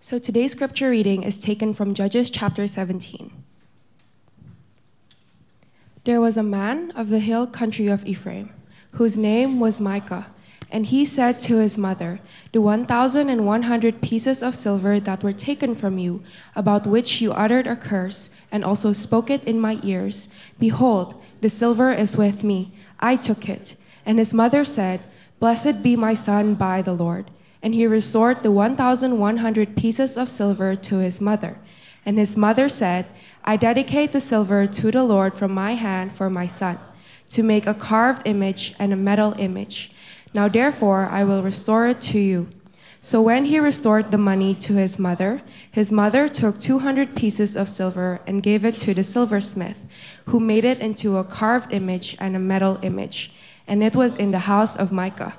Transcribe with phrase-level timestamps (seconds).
[0.00, 3.32] So today's scripture reading is taken from Judges chapter 17.
[6.04, 8.50] There was a man of the hill country of Ephraim,
[8.92, 10.28] whose name was Micah,
[10.70, 12.20] and he said to his mother,
[12.52, 16.22] The 1,100 pieces of silver that were taken from you,
[16.54, 20.28] about which you uttered a curse, and also spoke it in my ears,
[20.60, 22.72] behold, the silver is with me.
[23.00, 23.74] I took it.
[24.06, 25.00] And his mother said,
[25.40, 27.32] Blessed be my son by the Lord.
[27.62, 31.58] And he restored the 1,100 pieces of silver to his mother.
[32.06, 33.06] And his mother said,
[33.44, 36.78] I dedicate the silver to the Lord from my hand for my son,
[37.30, 39.90] to make a carved image and a metal image.
[40.32, 42.48] Now therefore I will restore it to you.
[43.00, 47.68] So when he restored the money to his mother, his mother took 200 pieces of
[47.68, 49.86] silver and gave it to the silversmith,
[50.26, 53.32] who made it into a carved image and a metal image.
[53.66, 55.36] And it was in the house of Micah.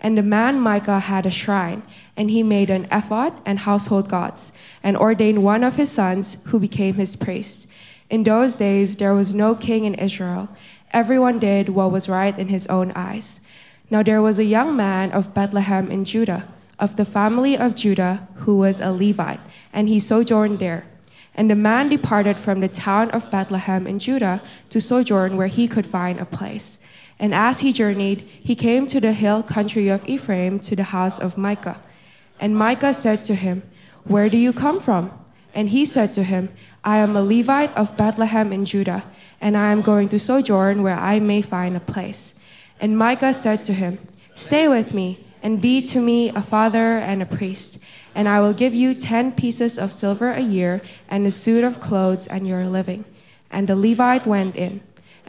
[0.00, 1.82] And the man Micah had a shrine,
[2.16, 6.58] and he made an ephod and household gods, and ordained one of his sons, who
[6.58, 7.66] became his priest.
[8.08, 10.48] In those days there was no king in Israel.
[10.92, 13.40] Everyone did what was right in his own eyes.
[13.90, 16.48] Now there was a young man of Bethlehem in Judah,
[16.78, 19.40] of the family of Judah, who was a Levite,
[19.72, 20.86] and he sojourned there.
[21.34, 25.68] And the man departed from the town of Bethlehem in Judah to sojourn where he
[25.68, 26.78] could find a place.
[27.20, 31.18] And as he journeyed, he came to the hill country of Ephraim to the house
[31.18, 31.78] of Micah.
[32.40, 33.62] And Micah said to him,
[34.04, 35.12] Where do you come from?
[35.54, 36.48] And he said to him,
[36.82, 39.04] I am a Levite of Bethlehem in Judah,
[39.38, 42.34] and I am going to sojourn where I may find a place.
[42.80, 43.98] And Micah said to him,
[44.34, 47.78] Stay with me, and be to me a father and a priest,
[48.14, 51.80] and I will give you ten pieces of silver a year, and a suit of
[51.80, 53.04] clothes, and your living.
[53.50, 54.80] And the Levite went in.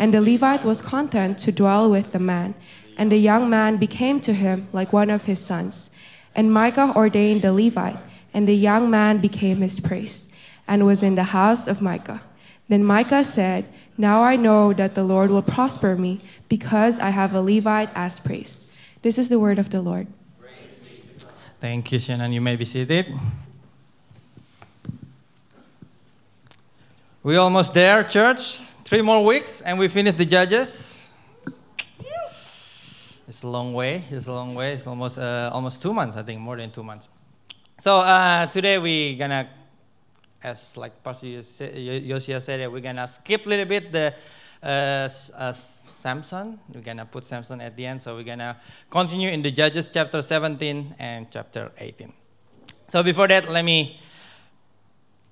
[0.02, 2.56] And the Levite was content to dwell with the man,
[2.98, 5.92] and the young man became to him like one of his sons.
[6.34, 8.02] And Micah ordained the Levite,
[8.34, 10.26] and the young man became his priest,
[10.68, 12.24] and was in the house of Micah.
[12.68, 16.20] Then Micah said, Now I know that the Lord will prosper me,
[16.50, 18.66] because I have a Levite as priest.
[19.04, 20.08] This is the word of the Lord.
[21.60, 22.34] Thank you, Shannon.
[22.34, 23.06] You may be seated.
[27.22, 28.71] We're almost there, church.
[28.92, 31.08] Three more weeks, and we finish the Judges.
[33.26, 34.04] It's a long way.
[34.12, 34.74] It's a long way.
[34.74, 37.08] It's almost uh, almost two months, I think, more than two months.
[37.80, 39.48] So uh, today we're gonna,
[40.44, 44.14] as like Pastor Yosia said, we're gonna skip a little bit the
[44.62, 45.08] uh,
[45.38, 46.60] uh, Samson.
[46.74, 48.02] We're gonna put Samson at the end.
[48.02, 48.60] So we're gonna
[48.90, 52.12] continue in the Judges chapter 17 and chapter 18.
[52.90, 54.02] So before that, let me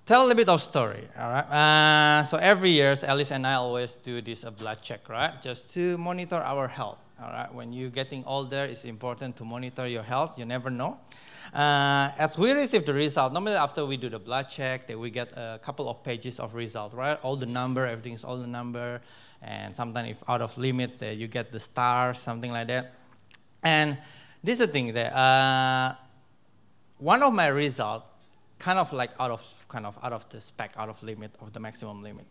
[0.10, 1.08] tell a little bit of story.
[1.20, 1.50] All right.
[1.54, 5.40] Uh, so every year, Alice and I always do this a blood check, right?
[5.40, 6.98] Just to monitor our health.
[7.22, 7.54] All right.
[7.54, 10.40] When you're getting older, it's important to monitor your health.
[10.40, 10.98] You never know.
[11.54, 15.12] Uh, as we receive the result, normally after we do the blood check, that we
[15.12, 17.20] get a couple of pages of result, right?
[17.22, 19.02] All the number, everything is all the number,
[19.44, 22.96] and sometimes if out of limit, uh, you get the star, something like that.
[23.62, 23.98] And
[24.44, 25.94] this is the thing that uh,
[26.98, 28.09] one of my results
[28.60, 31.54] kind of like out of kind of out of the spec, out of limit of
[31.54, 32.26] the maximum limit.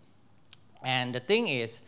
[0.83, 1.81] And the thing is,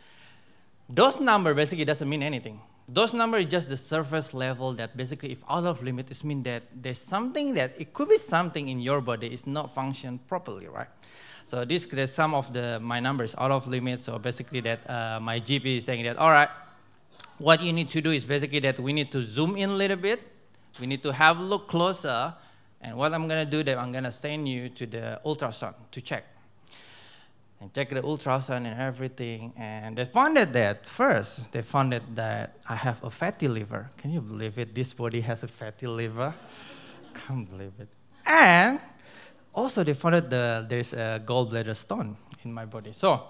[0.89, 2.59] those number basically doesn't mean anything.
[2.89, 6.43] Those number is just the surface level that basically if out of limit it means
[6.43, 10.67] that there's something that it could be something in your body is not function properly,
[10.67, 10.89] right?
[11.45, 13.99] So this there's some of the my numbers out of limit.
[13.99, 16.49] So basically that uh, my GP is saying that all right,
[17.37, 19.97] what you need to do is basically that we need to zoom in a little
[19.97, 20.19] bit.
[20.79, 22.33] We need to have a look closer
[22.81, 26.25] and what I'm to do, that I'm to send you to the ultrasound to check.
[27.59, 29.53] And check the ultrasound and everything.
[29.55, 33.91] And they found that first, they found that I have a fatty liver.
[33.97, 34.73] Can you believe it?
[34.73, 36.33] This body has a fatty liver.
[37.13, 37.87] Can't believe it.
[38.25, 38.79] And
[39.53, 42.93] also they found that there's a gallbladder stone in my body.
[42.93, 43.21] So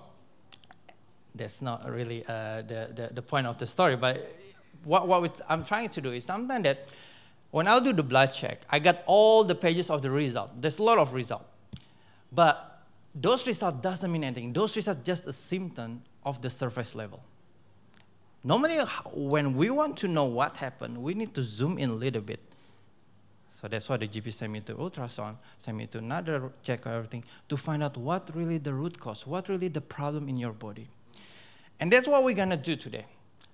[1.35, 3.97] that's not really uh, the, the, the point of the story.
[3.97, 4.25] But
[4.85, 6.87] what, what I'm trying to do is something that
[7.51, 10.61] when I do the blood check, I got all the pages of the result.
[10.61, 11.45] There's a lot of result.
[12.31, 12.81] But
[13.13, 14.53] those results doesn't mean anything.
[14.53, 17.21] Those results just a symptom of the surface level.
[18.43, 18.79] Normally,
[19.13, 22.39] when we want to know what happened, we need to zoom in a little bit.
[23.51, 26.93] So that's why the GP sent me to ultrasound, sent me to another check or
[26.93, 30.53] everything to find out what really the root cause, what really the problem in your
[30.53, 30.87] body.
[31.79, 33.05] And that's what we're gonna do today.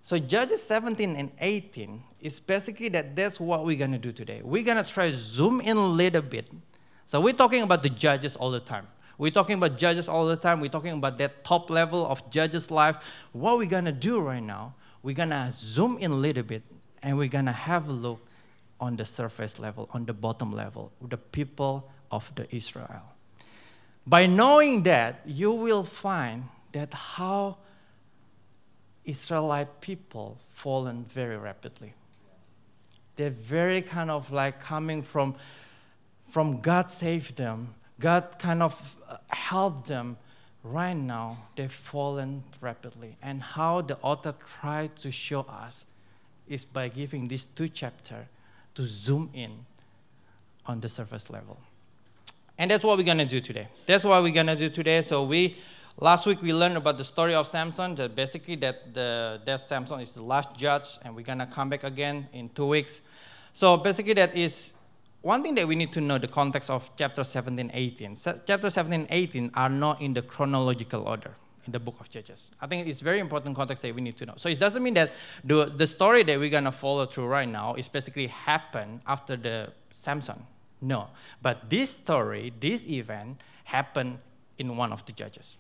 [0.08, 4.40] So Judges 17 and 18 is basically that that's what we're to do today.
[4.42, 6.50] We're to try to zoom in a little bit.
[7.06, 8.88] So we're talking about the judges all the time.
[9.18, 10.62] We're talking about judges all the time.
[10.62, 12.96] We're talking about that top level of judges' life.
[13.34, 16.64] What we're to do right now, we're to zoom in a little bit
[17.04, 18.26] and we're to have a look
[18.80, 23.04] on the surface level, on the bottom level, the people of the Israel.
[24.06, 27.58] By knowing that, you will find that how
[29.08, 31.94] Israelite people fallen very rapidly.
[33.16, 35.36] They're very kind of like coming from,
[36.30, 40.18] from God saved them, God kind of uh, helped them.
[40.64, 43.16] Right now, they've fallen rapidly.
[43.22, 45.86] And how the author tried to show us
[46.48, 48.26] is by giving these two chapters
[48.76, 49.66] to zoom in
[50.66, 51.58] on the surface level.
[52.58, 53.68] And that's what we're going to do today.
[53.86, 55.02] That's what we're going to do today.
[55.04, 55.58] So we
[55.98, 60.00] last week we learned about the story of Samson, that basically that the that Samson
[60.00, 63.02] is the last judge and we're going to come back again in 2 weeks.
[63.54, 64.74] So basically that is
[65.22, 68.16] one thing that we need to know the context of chapter 17 18.
[68.16, 71.36] So chapter 17 18 are not in the chronological order
[71.66, 72.50] in the book of Judges.
[72.62, 74.34] I think it's very important context that we need to know.
[74.38, 75.12] So it doesn't mean that
[75.44, 79.36] the, the story that we're going to follow through right now is basically happened after
[79.36, 80.42] the Samson.
[80.82, 81.10] No.
[81.42, 84.20] But this story, this event, happened
[84.58, 85.58] in one of the Judges.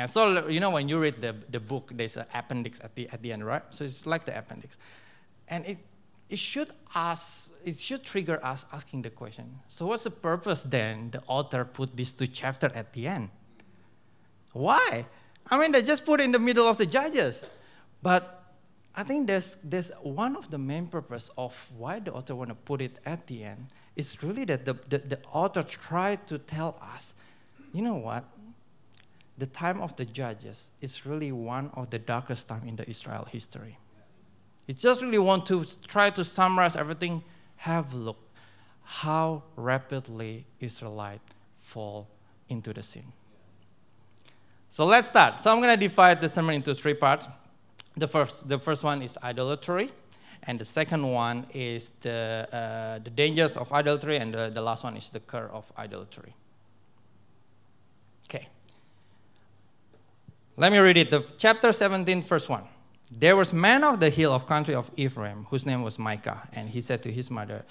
[0.00, 3.06] And so, you know, when you read the, the book, there's an appendix at the,
[3.10, 3.62] at the end, right?
[3.68, 4.78] So it's like the appendix.
[5.46, 5.76] And it,
[6.30, 11.10] it should ask, it should trigger us asking the question, so what's the purpose then
[11.10, 13.28] the author put these two chapters at the end?
[14.54, 15.04] Why?
[15.50, 17.50] I mean, they just put in the middle of the judges.
[18.00, 18.42] But
[18.96, 22.54] I think there's, there's one of the main purpose of why the author want to
[22.54, 26.78] put it at the end is really that the, the, the author tried to tell
[26.80, 27.14] us,
[27.74, 28.24] you know what?
[29.40, 33.24] The time of the judges is really one of the darkest time in the Israel
[33.24, 33.78] history.
[34.68, 37.24] It just really want to try to summarize everything.
[37.56, 38.18] Have a look
[38.82, 41.22] how rapidly Israelite
[41.58, 42.06] fall
[42.50, 43.04] into the sin.
[44.68, 45.42] So let's start.
[45.42, 47.26] So I'm going to divide the sermon into three parts.
[47.96, 49.90] The first, the first one is idolatry,
[50.42, 54.84] and the second one is the, uh, the dangers of idolatry, and the, the last
[54.84, 56.34] one is the cure of idolatry.
[58.28, 58.48] Okay.
[60.60, 61.08] Let me read it.
[61.08, 62.64] The chapter 17, verse one.
[63.10, 66.68] There was man of the hill of country of Ephraim, whose name was Micah, and
[66.68, 67.64] he said to his mother,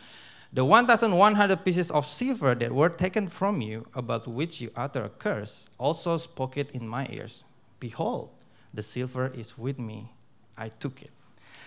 [0.52, 5.10] the 1,100 pieces of silver that were taken from you, about which you utter a
[5.10, 7.44] curse, also spoke it in my ears.
[7.80, 8.32] Behold,
[8.74, 10.12] the silver is with me.
[10.58, 11.12] I took it.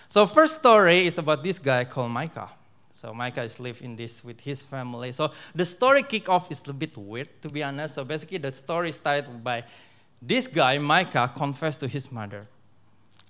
[0.08, 2.50] So first story is about this guy called Micah.
[2.94, 5.12] So Micah is living in this with his family.
[5.12, 7.94] So the story kick off is a bit weird, to be honest.
[7.94, 9.62] So basically, the story started by
[10.22, 12.46] this guy, Micah, confessed to his mother,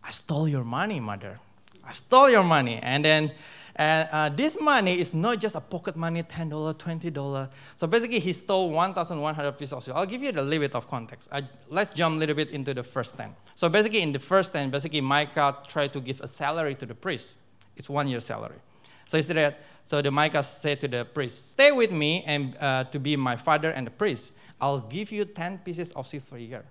[0.05, 1.41] I stole your money, mother.
[1.85, 2.79] I stole your money.
[2.83, 3.33] And then
[3.75, 7.49] and uh, this money is not just a pocket money, $10, $20.
[7.77, 9.99] So basically, he stole 1,100 pieces of silver.
[9.99, 11.29] I'll give you a little bit of context.
[11.33, 13.35] I, let's jump a little bit into the first 10.
[13.55, 16.95] So basically, in the first 10, basically, Micah tried to give a salary to the
[16.95, 17.37] priest.
[17.77, 18.59] It's one year salary.
[19.07, 19.57] So he said,
[19.87, 23.37] so the Micah said to the priest, stay with me and uh, to be my
[23.37, 24.33] father and the priest.
[24.61, 26.65] I'll give you 10 pieces of silver for a year.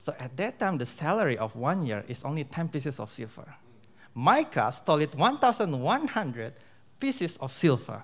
[0.00, 3.54] So at that time, the salary of one year is only 10 pieces of silver.
[4.14, 6.54] Micah stole it 1,100
[6.98, 8.02] pieces of silver.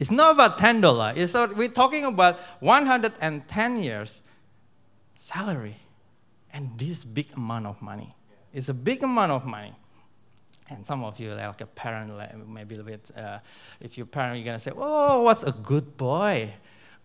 [0.00, 1.16] It's not about $10.
[1.16, 4.22] It's, we're talking about 110 years
[5.14, 5.76] salary.
[6.52, 8.12] And this big amount of money.
[8.52, 9.72] It's a big amount of money.
[10.68, 13.38] And some of you, like a parent, like maybe a bit, uh,
[13.78, 16.52] if you're parent, you're going to say, oh, what's a good boy?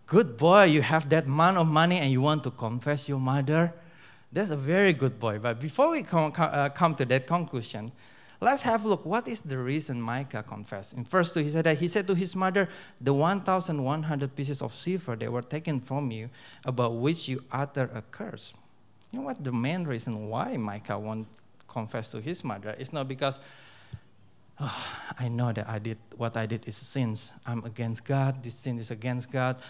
[0.06, 3.72] Good boy, you have that amount of money and you want to confess your mother?
[4.32, 5.38] That's a very good boy.
[5.38, 7.92] But before we come, uh, come to that conclusion,
[8.42, 9.06] Let's have a look.
[9.06, 10.94] What is the reason Micah confessed?
[10.94, 12.68] In verse 2, he said that he said to his mother,
[13.00, 16.28] The 1,100 pieces of silver that were taken from you,
[16.64, 18.52] about which you utter a curse.
[19.12, 19.44] You know what?
[19.44, 21.28] The main reason why Micah won't
[21.68, 23.38] confess to his mother is not because,
[24.58, 24.86] oh,
[25.20, 27.32] I know that I did what I did is sins.
[27.46, 28.42] I'm against God.
[28.42, 29.62] This sin is against God.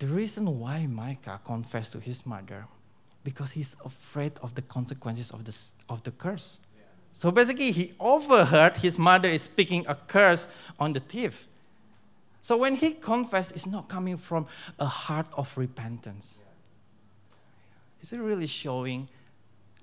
[0.00, 2.66] The reason why Micah confessed to his mother
[3.22, 5.56] because he's afraid of the consequences of the,
[5.90, 6.58] of the curse.
[7.12, 11.46] So basically, he overheard his mother is speaking a curse on the thief.
[12.40, 14.46] So when he confessed, it's not coming from
[14.78, 16.40] a heart of repentance.
[18.00, 19.06] Is it really showing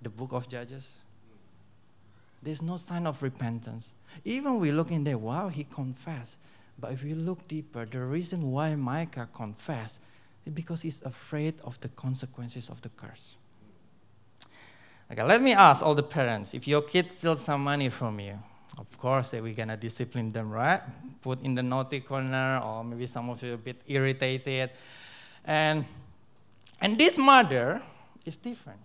[0.02, 0.96] the book of Judges?
[2.42, 3.94] There's no sign of repentance.
[4.26, 6.40] Even we look in there, wow, he confessed.
[6.80, 10.02] But if we look deeper, the reason why Micah confessed
[10.46, 13.36] is because he's afraid of the consequences of the curse.
[15.12, 18.38] Okay, let me ask all the parents if your kids steal some money from you,
[18.78, 20.82] of course, we're gonna discipline them, right?
[21.22, 24.72] Put in the naughty corner, or maybe some of you a bit irritated.
[25.46, 25.86] And,
[26.82, 27.82] and this mother
[28.26, 28.80] is different.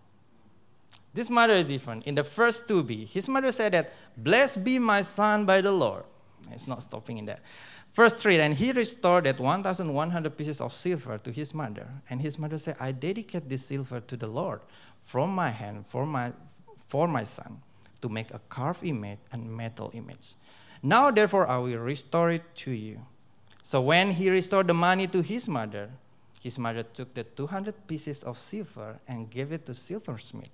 [1.12, 2.06] This mother is different.
[2.06, 6.04] In the first 2b, his mother said that, Blessed be my son by the Lord.
[6.50, 7.40] It's not stopping in that.
[7.94, 11.88] Verse 3 And he restored that 1,100 pieces of silver to his mother.
[12.08, 14.60] And his mother said, I dedicate this silver to the Lord
[15.02, 16.32] from my hand for my,
[16.88, 17.60] for my son
[18.00, 20.34] to make a carved image and metal image.
[20.82, 23.00] Now, therefore, I will restore it to you.
[23.62, 25.90] So when he restored the money to his mother,
[26.42, 30.50] his mother took the 200 pieces of silver and gave it to silversmith,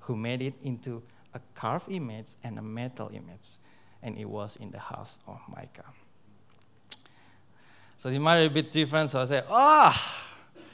[0.00, 3.56] who made it into a carved image and a metal image.
[4.02, 5.84] And it was in the house of Micah.
[8.02, 9.10] So it might be a bit different.
[9.10, 10.64] So I say, ah, oh,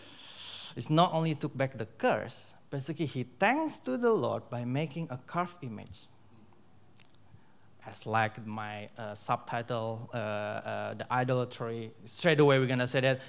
[0.75, 5.09] it's not only took back the curse, basically he thanks to the Lord by making
[5.11, 6.07] a carved image
[7.87, 11.93] as like my uh, subtitle, uh, uh, the idolatry.
[12.07, 13.21] Straight away, we're gonna say that.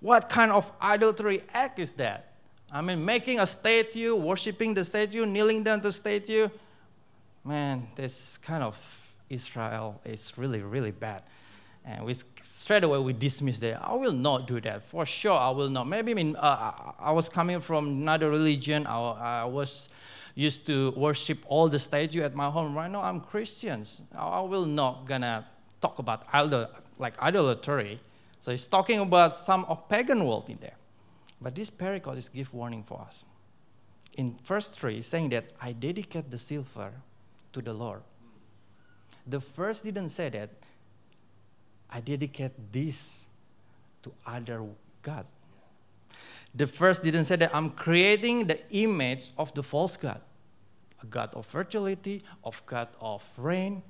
[0.00, 2.34] What kind of idolatry act is that?
[2.70, 6.50] I mean, making a statue, worshiping the statue, kneeling down to statue.
[7.42, 8.76] Man, this kind of
[9.30, 11.22] Israel is really, really bad.
[11.86, 13.80] And we straight away we dismiss that.
[13.80, 15.38] I will not do that for sure.
[15.38, 15.86] I will not.
[15.86, 18.86] Maybe I mean uh, I was coming from another religion.
[18.88, 19.88] I, I was
[20.34, 22.74] used to worship all the statue at my home.
[22.74, 24.02] Right now, I'm Christians.
[24.14, 25.46] I will not gonna
[25.80, 28.00] talk about idol, like idolatry.
[28.40, 30.76] So he's talking about some of pagan world in there.
[31.40, 33.22] But this parable is give warning for us.
[34.14, 36.92] In verse 3, saying that I dedicate the silver
[37.52, 38.02] to the Lord.
[39.26, 40.50] The first didn't say that
[41.90, 43.28] I dedicate this
[44.02, 44.64] to other
[45.02, 45.26] God.
[46.54, 50.20] The first didn't say that I'm creating the image of the false God,
[51.02, 53.82] a God of fertility, of God of rain.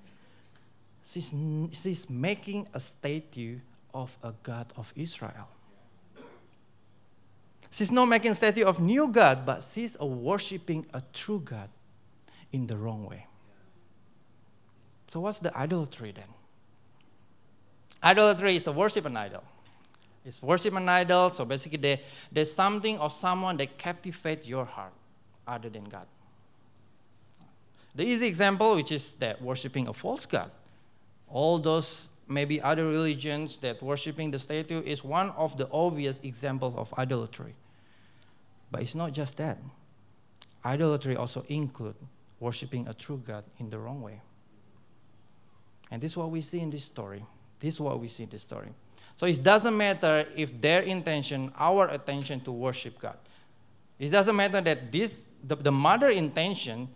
[1.05, 1.33] She's,
[1.71, 3.59] she's making a statue
[3.95, 5.49] of a God of Israel.
[7.71, 11.69] She's not making a statue of new God, but she's worshiping a true God
[12.53, 13.27] in the wrong way.
[15.07, 16.36] So what's the idolatry then?
[18.07, 19.43] Idolatry is a worship an idol.
[20.25, 21.31] It's worship an idol.
[21.31, 24.93] So basically, they, there's something or someone that captivates your heart
[25.45, 26.07] other than God.
[27.97, 30.53] The easy example, which is that worshiping a false God.
[31.29, 36.75] All those maybe other religions that worshiping the statue is one of the obvious examples
[36.77, 37.57] of idolatry.
[38.71, 39.59] But it's not just that.
[40.65, 41.99] Idolatry also includes
[42.39, 44.21] worshiping a true God in the wrong way.
[45.91, 47.25] And this is what we see in this story.
[47.61, 48.69] This is what we see in this story.
[49.17, 53.17] So it doesn't matter if their intention, our attention to worship God.
[53.99, 56.89] It doesn't matter that this, the, the mother intention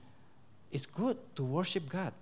[0.70, 2.12] is good to worship God.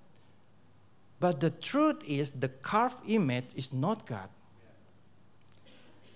[1.20, 4.28] But the truth is, the carved image is not God.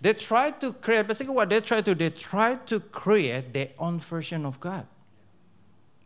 [0.00, 3.70] They try to create, basically, what they try to do, they try to create their
[3.78, 4.86] own version of God.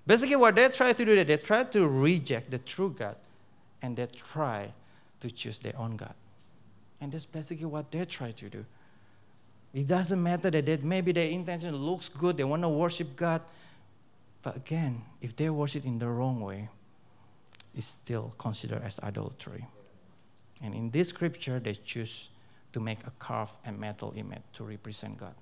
[0.06, 3.16] Basically, what they try to do, they try to reject the true God
[3.82, 4.72] and they try
[5.20, 6.14] to choose their own God.
[7.00, 8.64] And that's basically what they try to do.
[9.74, 13.42] It doesn't matter that they, maybe their intention looks good, they want to worship God.
[14.42, 16.68] But again, if they worship in the wrong way,
[17.74, 19.66] it's still considered as idolatry.
[20.62, 22.30] And in this scripture, they choose
[22.72, 25.34] to make a carved and metal image to represent God.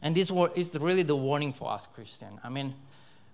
[0.00, 2.38] And this is really the warning for us Christians.
[2.44, 2.74] I mean,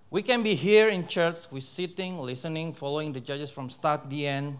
[0.09, 4.23] we can be here in church, we're sitting, listening, following the judges from start to
[4.23, 4.57] end,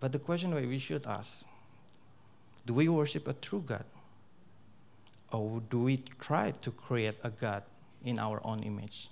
[0.00, 1.44] but the question we should ask
[2.66, 3.84] do we worship a true God?
[5.32, 7.62] Or do we try to create a God
[8.04, 9.08] in our own image?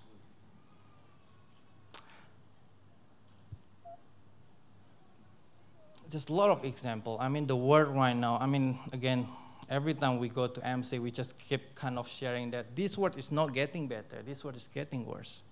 [6.11, 7.19] Just a lot of example.
[7.21, 8.39] I mean, the world right now.
[8.41, 9.29] I mean, again,
[9.69, 13.19] every time we go to MC, we just keep kind of sharing that this world
[13.19, 14.23] is not getting better.
[14.25, 15.43] This world is getting worse.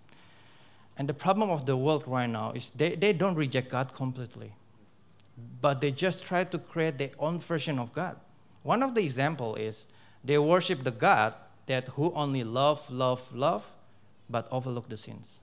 [0.97, 4.52] And the problem of the world right now is they, they don't reject God completely
[5.61, 8.16] but they just try to create their own version of God.
[8.62, 9.87] One of the example is
[10.25, 11.35] they worship the God
[11.66, 13.64] that who only love, love, love,
[14.28, 15.40] but overlook the sins.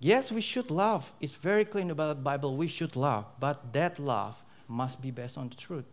[0.00, 1.12] Yes, we should love.
[1.20, 2.56] It's very clear about the Bible.
[2.56, 5.84] We should love, but that love must be based on the truth.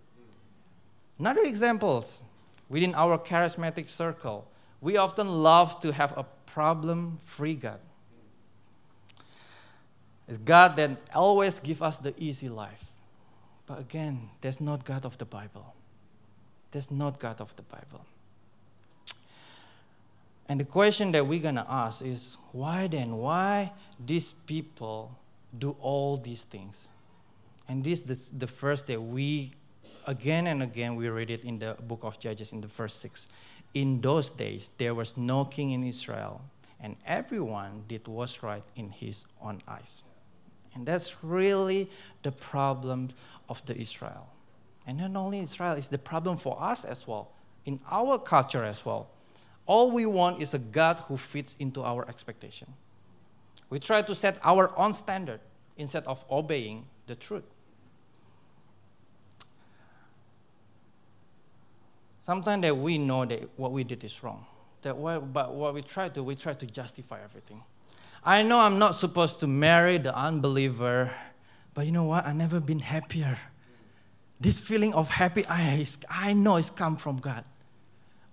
[1.20, 2.24] Another examples
[2.70, 7.80] within our charismatic circle, we often love to have a problem-free God.
[10.28, 12.84] It's God that always give us the easy life.
[13.66, 15.74] But again, that's not God of the Bible.
[16.72, 18.06] That's not God of the Bible.
[20.50, 23.18] And the question that we're going to ask is why then?
[23.18, 23.74] Why
[24.06, 25.12] these people
[25.58, 26.88] do all these things?
[27.68, 29.52] And this is the first that we,
[30.06, 33.28] again and again, we read it in the book of Judges in the verse 6.
[33.74, 36.42] In those days, there was no king in Israel,
[36.80, 40.02] and everyone did what was right in his own eyes.
[40.74, 41.90] And that's really
[42.24, 43.10] the problem
[43.50, 44.28] of the Israel.
[44.86, 47.32] And not only Israel, it's the problem for us as well,
[47.66, 49.10] in our culture as well.
[49.66, 52.68] All we want is a God who fits into our expectation.
[53.70, 55.42] We try to set our own standard
[55.76, 57.44] instead of obeying the truth.
[62.20, 64.46] Sometimes that we know that what we did is wrong.
[64.82, 67.64] That what, but what we try to, we try to justify everything.
[68.28, 71.16] I know I'm not supposed to marry the unbeliever,
[71.74, 72.26] but you know what?
[72.26, 73.38] I've never been happier.
[74.38, 77.46] This feeling of happy, I, I know it's come from God.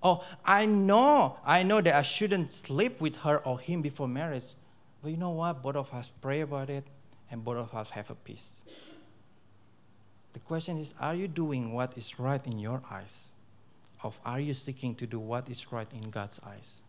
[0.03, 4.57] Oh, I know, I know that I shouldn't sleep with her or him before marriage.
[5.01, 5.63] But you know what?
[5.63, 6.85] Both of us pray about it,
[7.31, 8.63] and both of us have a peace.
[10.33, 13.33] The question is are you doing what is right in your eyes?
[14.03, 16.83] Or are you seeking to do what is right in God's eyes?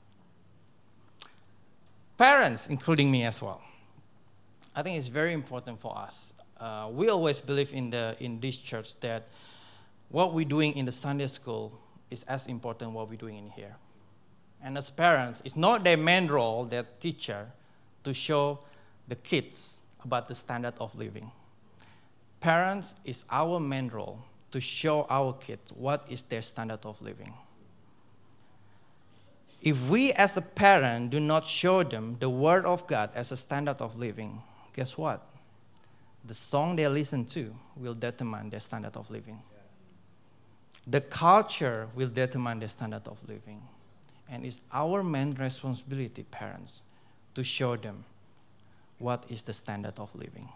[2.17, 3.61] Parents, including me as well.
[4.75, 6.33] I think it's very important for us.
[6.57, 9.27] Uh, we always believe in, the, in this church that
[10.09, 11.77] what we're doing in the Sunday school
[12.09, 13.75] is as important what we're doing in here.
[14.63, 17.51] And as parents, it's not their main role, their teacher,
[18.03, 18.59] to show
[19.07, 21.31] the kids about the standard of living.
[22.39, 24.19] Parents is our main role
[24.51, 27.33] to show our kids what is their standard of living.
[29.65, 33.37] If we as a parent do not show them the word of God as a
[33.37, 34.43] standard of living,
[34.73, 35.25] guess what?
[36.23, 39.41] The song they listen to will determine their standard of living.
[40.85, 43.59] The culture will determine the standard of living.
[44.29, 46.83] And it's our main responsibility, parents,
[47.33, 48.05] to show them
[48.99, 50.47] what is the standard of living.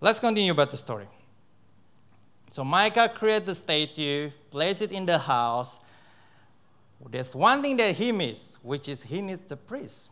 [0.00, 1.08] Let's continue about the story.
[2.52, 5.80] So Micah created the statue, placed it in the house.
[7.08, 10.10] There's one thing that he missed, which is he needs the priest.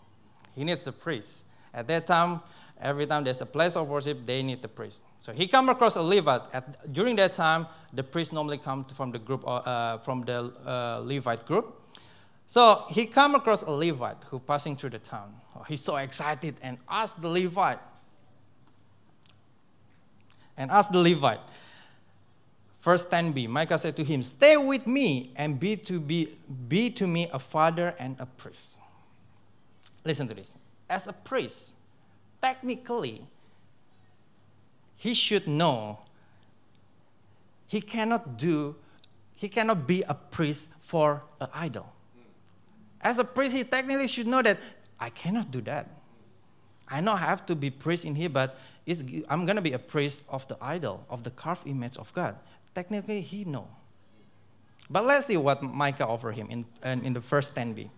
[0.54, 1.44] He needs the priest.
[1.74, 2.40] At that time,
[2.80, 5.04] every time there's a place of worship, they need the priest.
[5.20, 6.42] So he come across a Levite.
[6.52, 11.00] At, during that time, the priest normally come from the group, uh, from the uh,
[11.04, 11.74] Levite group.
[12.46, 15.34] So he come across a Levite who passing through the town.
[15.54, 17.80] Oh, he's so excited and asked the Levite,
[20.56, 21.40] and asked the Levite,
[22.88, 27.06] Verse 10b, Micah said to him, Stay with me and be to, be, be to
[27.06, 28.78] me a father and a priest.
[30.06, 30.56] Listen to this.
[30.88, 31.74] As a priest,
[32.40, 33.26] technically,
[34.96, 35.98] he should know
[37.66, 38.74] he cannot do,
[39.34, 41.92] he cannot be a priest for an idol.
[43.02, 44.56] As a priest, he technically should know that
[44.98, 45.90] I cannot do that.
[46.88, 48.58] I not have to be priest in here, but
[49.28, 52.36] I'm going to be a priest of the idol, of the carved image of God.
[52.74, 53.68] Technically, he know.
[54.90, 56.64] But let's see what Micah offered him in,
[57.04, 57.90] in the first 10b.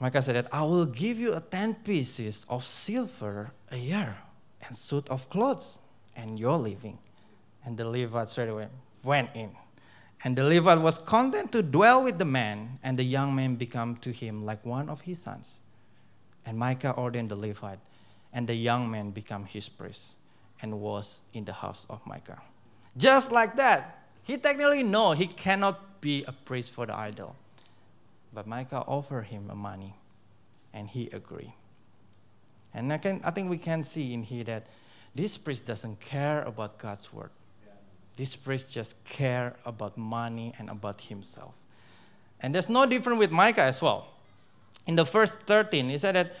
[0.00, 4.16] Micah said that I will give you a 10 pieces of silver a year
[4.66, 5.78] and suit of clothes,
[6.14, 6.98] and you're living.
[7.64, 8.68] And the Levite straight away
[9.02, 9.50] went in.
[10.24, 13.96] And the Levite was content to dwell with the man, and the young man became
[13.96, 15.58] to him like one of his sons.
[16.44, 17.80] And Micah ordained the Levite,
[18.32, 20.16] and the young man became his priest,
[20.60, 22.40] and was in the house of Micah.
[22.96, 27.36] Just like that, he technically know he cannot be a priest for the idol.
[28.32, 29.94] But Micah offered him money,
[30.72, 31.52] and he agreed.
[32.74, 34.66] And I, can, I think we can see in here that
[35.14, 37.30] this priest doesn't care about God's word.
[38.16, 41.54] This priest just care about money and about himself.
[42.40, 44.08] And there's no different with Micah as well.
[44.86, 46.36] In the first 13, he said that,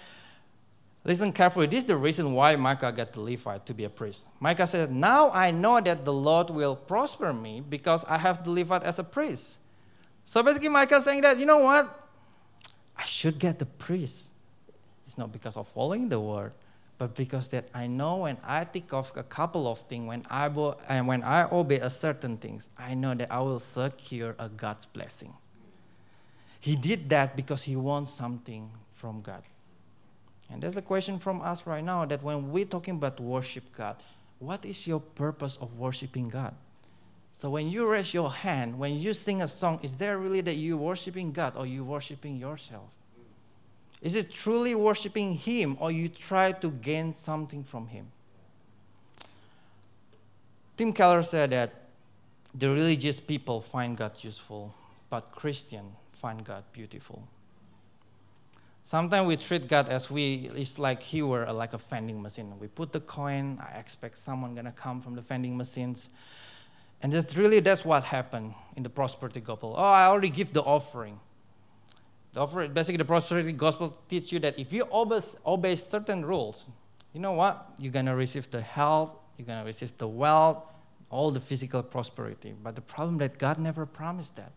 [1.06, 4.28] listen carefully, this is the reason why Micah got the Levite to be a priest.
[4.40, 8.50] Micah said, Now I know that the Lord will prosper me because I have the
[8.50, 9.58] Levite as a priest.
[10.24, 12.08] So basically, Micah saying that, you know what?
[12.96, 14.30] I should get the priest
[15.06, 16.52] it's not because of following the word,
[16.98, 20.48] but because that I know when I think of a couple of things, when I
[20.48, 24.48] bo- and when I obey a certain things, I know that I will secure a
[24.48, 25.32] God's blessing.
[26.58, 29.42] He did that because he wants something from God.
[30.50, 33.96] And there's a question from us right now that when we're talking about worship God,
[34.38, 36.54] what is your purpose of worshiping God?
[37.32, 40.54] So when you raise your hand, when you sing a song, is there really that
[40.54, 42.84] you're worshiping God or you're worshiping yourself?
[44.00, 48.06] Is it truly worshiping Him or you try to gain something from Him?
[50.76, 51.72] Tim Keller said that
[52.54, 54.74] the religious people find God useful,
[55.10, 57.22] but Christians find God beautiful.
[58.86, 62.54] Sometimes we treat God as we, it's like He were like a vending machine.
[62.60, 66.08] We put the coin, I expect someone gonna come from the vending machines.
[67.02, 69.74] And that's really, that's what happened in the prosperity gospel.
[69.76, 71.18] Oh, I already give the offering.
[72.32, 76.66] The offering, basically, the prosperity gospel teach you that if you obey, obey certain rules,
[77.12, 77.72] you know what?
[77.80, 80.62] You're to receive the health, you're to receive the wealth,
[81.10, 82.54] all the physical prosperity.
[82.62, 84.52] But the problem that God never promised that.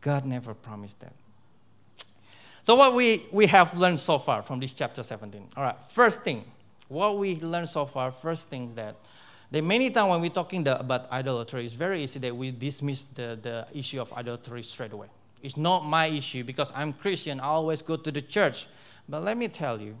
[0.00, 1.12] God never promised that.
[2.64, 5.48] So what we, we have learned so far from this chapter 17.
[5.54, 6.46] All right, first thing,
[6.88, 8.96] what we learned so far, first thing is that
[9.50, 13.04] that many times when we're talking the, about idolatry, it's very easy that we dismiss
[13.04, 15.08] the, the issue of idolatry straight away.
[15.42, 18.66] It's not my issue because I'm Christian, I always go to the church.
[19.10, 19.98] But let me tell you,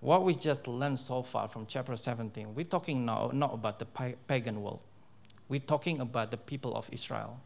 [0.00, 3.86] what we just learned so far from chapter 17, we're talking now not about the
[4.26, 4.80] pagan world.
[5.48, 7.40] We're talking about the people of Israel,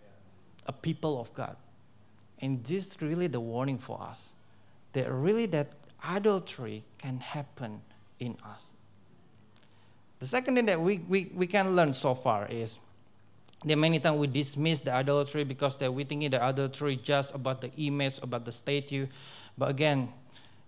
[0.67, 1.57] a people of God.
[2.43, 4.33] And this is really the warning for us
[4.93, 5.69] that really that
[6.07, 7.81] adultery can happen
[8.19, 8.75] in us.
[10.19, 12.79] The second thing that we, we, we can learn so far is
[13.65, 17.61] that many times we dismiss the adultery because that we think the idolatry just about
[17.61, 19.07] the image, about the statue.
[19.57, 20.13] But again,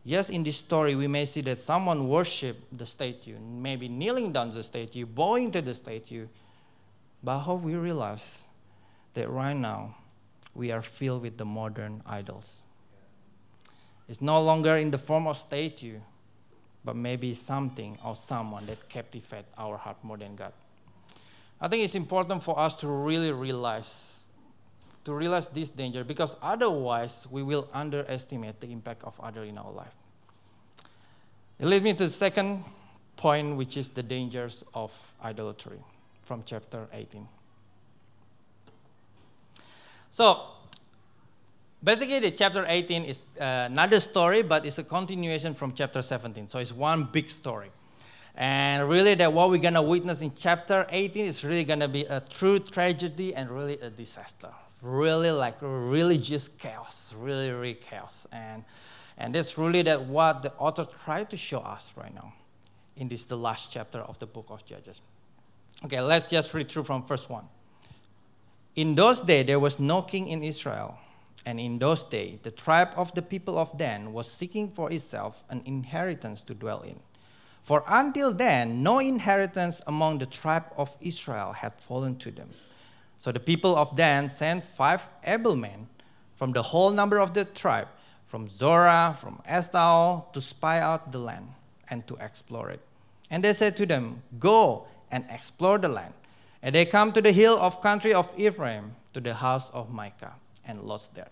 [0.04, 4.54] yes, in this story we may see that someone worship the statue, maybe kneeling down
[4.54, 6.28] the statue, bowing to the statue.
[7.22, 8.46] But how we realize
[9.14, 9.96] that right now
[10.54, 12.62] we are filled with the modern idols.
[14.08, 15.98] It's no longer in the form of statue,
[16.84, 20.52] but maybe something or someone that captivate our heart more than God.
[21.60, 24.28] I think it's important for us to really realize
[25.04, 29.70] to realize this danger because otherwise we will underestimate the impact of other in our
[29.70, 29.94] life.
[31.58, 32.64] It leads me to the second
[33.16, 35.78] point, which is the dangers of idolatry
[36.22, 37.28] from chapter 18.
[40.14, 40.54] So,
[41.84, 46.48] Basically, the chapter 18 is uh, another story, but it's a continuation from chapter 17.
[46.48, 47.70] So it's one big story.
[48.34, 51.88] And really, that what we're going to witness in chapter 18 is really going to
[51.88, 54.48] be a true tragedy and really a disaster.
[54.80, 58.26] Really, like religious chaos, really, really chaos.
[58.32, 58.64] And,
[59.18, 62.32] and that's really that what the author tried to show us right now
[62.96, 65.02] in this, the last chapter of the book of Judges.
[65.84, 67.44] Okay, let's just read through from first one.
[68.76, 70.98] In those days, there was no king in Israel
[71.46, 75.44] and in those days, the tribe of the people of Dan was seeking for itself
[75.50, 76.98] an inheritance to dwell in.
[77.62, 82.50] For until then, no inheritance among the tribe of Israel had fallen to them.
[83.18, 85.88] So the people of Dan sent five able men
[86.36, 87.88] from the whole number of the tribe,
[88.26, 91.48] from Zorah, from Eshtaol, to spy out the land
[91.88, 92.80] and to explore it.
[93.30, 96.14] And they said to them, Go and explore the land.
[96.64, 100.32] And they come to the hill of country of Ephraim, to the house of Micah
[100.64, 101.28] and lost there.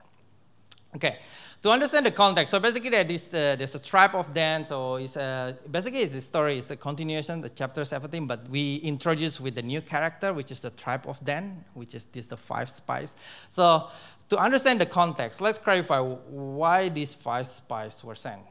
[0.95, 1.21] Okay,
[1.63, 5.17] to understand the context, so basically this, uh, there's a tribe of Dan, so it's
[5.17, 9.55] a, basically it's the story is a continuation, the chapter 17, but we introduce with
[9.55, 13.17] the new character, which is the tribe of Dan, which is this the five spies.
[13.49, 13.89] So
[14.29, 18.43] to understand the context, let's clarify why these five spies were sent.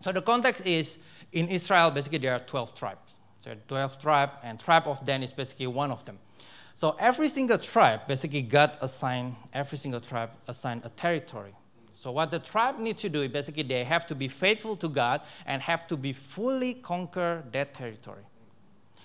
[0.00, 0.98] So the context is
[1.30, 3.03] in Israel, basically there are 12 tribes.
[3.44, 6.18] So 12 tribe, and tribe of Dan is basically one of them.
[6.74, 11.52] So every single tribe, basically God assigned, every single tribe assigned a territory.
[11.92, 14.88] So what the tribe needs to do is basically they have to be faithful to
[14.88, 18.24] God and have to be fully conquer that territory.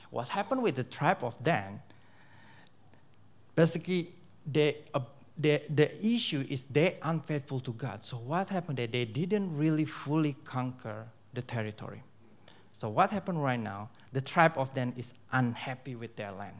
[0.09, 1.81] What happened with the tribe of Dan,
[3.55, 4.13] basically
[4.49, 5.01] they, uh,
[5.37, 8.05] the, the issue is they unfaithful to God.
[8.05, 12.03] So what happened that they didn't really fully conquer the territory.
[12.79, 16.55] So what happened right now, the tribe of Dan is unhappy with their land.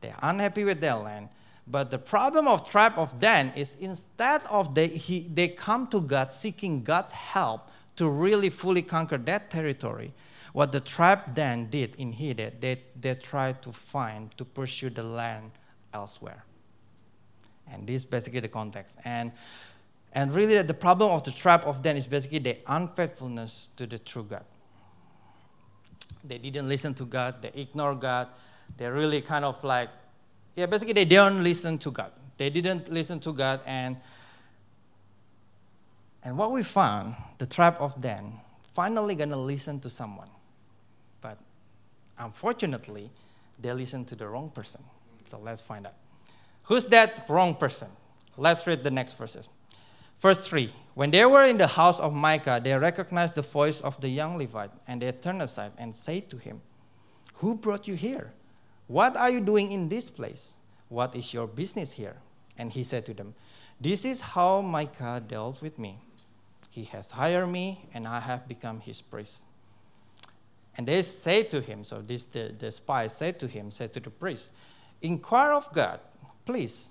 [0.00, 1.28] They're unhappy with their land.
[1.66, 6.00] But the problem of tribe of Dan is instead of they, he, they come to
[6.00, 10.14] God seeking God's help to really fully conquer that territory,
[10.54, 15.02] what the tribe Dan did in Hideh, they, they tried to find, to pursue the
[15.02, 15.50] land
[15.92, 16.44] elsewhere.
[17.70, 18.96] And this is basically the context.
[19.04, 19.32] And,
[20.14, 23.98] and really, the problem of the tribe of Dan is basically their unfaithfulness to the
[23.98, 24.44] true God.
[26.24, 28.28] They didn't listen to God, they ignored God,
[28.76, 29.90] they really kind of like,
[30.54, 32.12] yeah, basically they don't listen to God.
[32.36, 33.96] They didn't listen to God, and
[36.22, 38.40] and what we found, the tribe of Dan
[38.74, 40.28] finally gonna listen to someone,
[41.22, 41.38] but
[42.18, 43.10] unfortunately,
[43.58, 44.82] they listened to the wrong person.
[45.24, 45.94] So let's find out.
[46.64, 47.88] Who's that wrong person?
[48.36, 49.48] Let's read the next verses.
[50.20, 54.00] Verse 3 When they were in the house of Micah, they recognized the voice of
[54.00, 56.62] the young Levite, and they turned aside and said to him,
[57.34, 58.32] Who brought you here?
[58.86, 60.56] What are you doing in this place?
[60.88, 62.16] What is your business here?
[62.56, 63.34] And he said to them,
[63.80, 65.98] This is how Micah dealt with me.
[66.70, 69.44] He has hired me, and I have become his priest.
[70.76, 74.00] And they said to him, so this the, the spies said to him, said to
[74.00, 74.52] the priest,
[75.00, 76.00] Inquire of God,
[76.44, 76.90] please,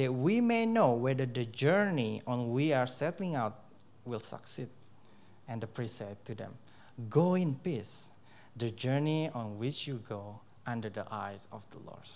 [0.00, 3.64] that we may know whether the journey on we are settling out
[4.06, 4.68] will succeed.
[5.46, 6.54] And the priest said to them,
[7.10, 8.10] Go in peace,
[8.56, 12.08] the journey on which you go under the eyes of the Lord.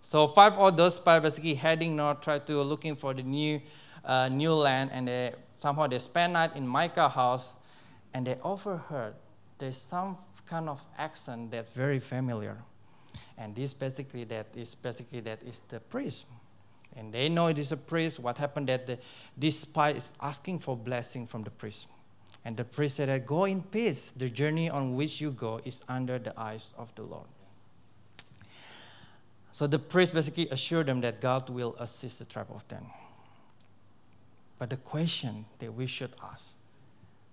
[0.00, 3.60] So five of those spies basically heading north, try to looking for the new,
[4.04, 7.54] uh, new land, and they somehow they spend night in Micah house,
[8.12, 9.14] and they overheard
[9.58, 12.58] there's some kind of accent that's very familiar,
[13.38, 16.26] and this basically that is basically that is the priest,
[16.96, 18.18] and they know it is a priest.
[18.18, 18.98] What happened that the,
[19.36, 21.86] this spy is asking for blessing from the priest.
[22.44, 24.12] And the priest said, Go in peace.
[24.12, 27.26] The journey on which you go is under the eyes of the Lord.
[29.52, 32.86] So the priest basically assured them that God will assist the tribe of Dan.
[34.58, 36.56] But the question that we should ask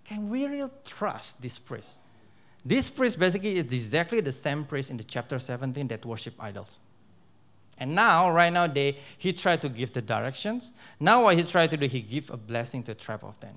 [0.04, 2.00] can we really trust this priest?
[2.66, 6.80] This priest basically is exactly the same priest in the chapter 17 that worship idols.
[7.80, 10.72] And now, right now, they, he tried to give the directions.
[11.00, 13.56] Now, what he tried to do, he give a blessing to the tribe of Dan.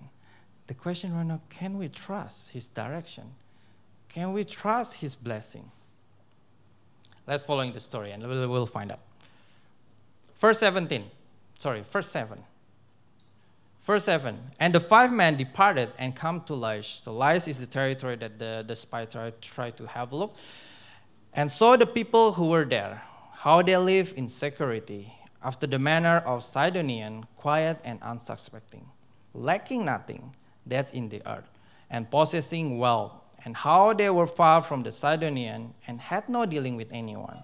[0.69, 3.25] The question right now, can we trust his direction?
[4.09, 5.71] Can we trust his blessing?
[7.27, 9.01] Let's following the story and we'll, we'll find out.
[10.39, 11.05] Verse 17,
[11.59, 12.39] sorry, verse 7.
[13.85, 17.03] Verse 7 And the five men departed and come to Laish.
[17.03, 20.37] So, Laish is the territory that the, the spy tried, tried to have a look.
[21.35, 23.03] And saw the people who were there,
[23.43, 28.89] how they live in security, after the manner of Sidonian, quiet and unsuspecting,
[29.35, 31.51] lacking nothing that's in the earth,
[31.91, 33.11] and possessing wealth,
[33.45, 37.43] and how they were far from the Sidonian and had no dealing with anyone.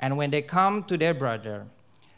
[0.00, 1.68] And when they come to their brother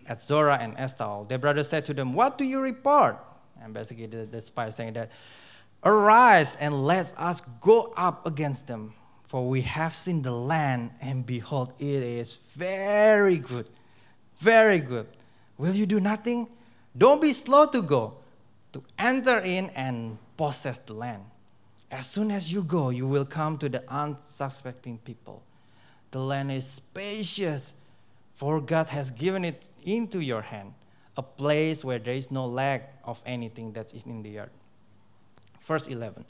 [0.07, 3.19] at Zorah and Eshtaol, their brother said to them, What do you report?
[3.63, 5.11] And basically, the, the spy saying that,
[5.85, 8.95] Arise and let us go up against them,
[9.29, 13.69] for we have seen the land, and behold, it is very good,
[14.39, 15.07] very good.
[15.59, 16.49] Will you do nothing?
[16.97, 18.17] Don't be slow to go,
[18.73, 21.23] to enter in and possess the land.
[21.91, 25.43] As soon as you go, you will come to the unsuspecting people.
[26.11, 27.75] The land is spacious,
[28.35, 30.73] for God has given it into your hand,
[31.19, 34.57] a place where there is no lack of anything that is in the earth.
[35.61, 36.25] Verse 11.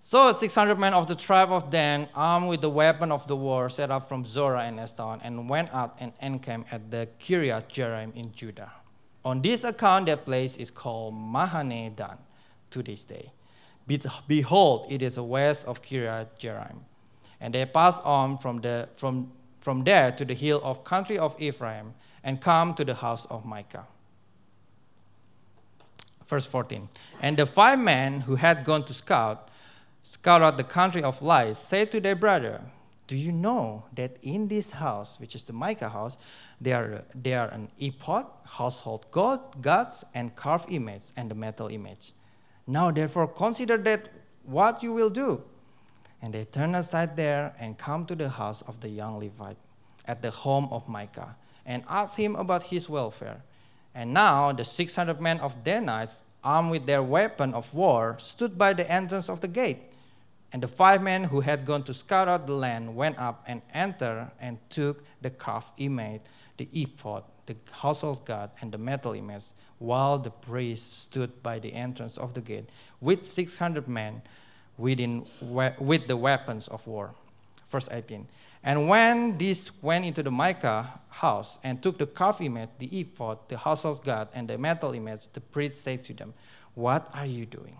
[0.00, 3.68] So 600 men of the tribe of Dan, armed with the weapon of the war,
[3.68, 8.14] set up from Zorah and Eshtaol, and went out and encamped at the Kiriath Jearim
[8.14, 8.72] in Judah.
[9.24, 12.16] On this account, that place is called Mahane Dan
[12.70, 13.32] to this day.
[14.26, 16.78] Behold, it is west of Kiriath Jearim.
[17.40, 21.40] And they passed on from, the, from, from there to the hill of country of
[21.40, 23.86] Ephraim and come to the house of Micah.
[26.26, 26.88] Verse 14.
[27.22, 29.47] And the five men who had gone to scout,
[30.08, 32.62] scout out the country of Laish, said to their brother,
[33.06, 36.16] Do you know that in this house, which is the Micah house,
[36.58, 41.68] they are, they are an ephod, household god, gods, and carved image, and the metal
[41.68, 42.12] image.
[42.66, 44.08] Now, therefore, consider that
[44.44, 45.44] what you will do.
[46.22, 49.58] And they turn aside there and come to the house of the young Levite
[50.06, 53.42] at the home of Micah and ask him about his welfare.
[53.94, 58.72] And now the 600 men of Danites, armed with their weapon of war, stood by
[58.72, 59.87] the entrance of the gate.
[60.52, 63.60] And the five men who had gone to scout out the land went up and
[63.74, 66.22] entered and took the carved image
[66.58, 69.44] the ephod, the household god, and the metal image,
[69.78, 72.68] while the priest stood by the entrance of the gate
[73.00, 74.20] with 600 men
[74.76, 75.24] within,
[75.78, 77.14] with the weapons of war.
[77.70, 78.26] Verse 18.
[78.64, 83.38] And when these went into the Micah house and took the carved image, the ephod,
[83.48, 86.34] the household god, and the metal image, the priest said to them,
[86.74, 87.76] What are you doing?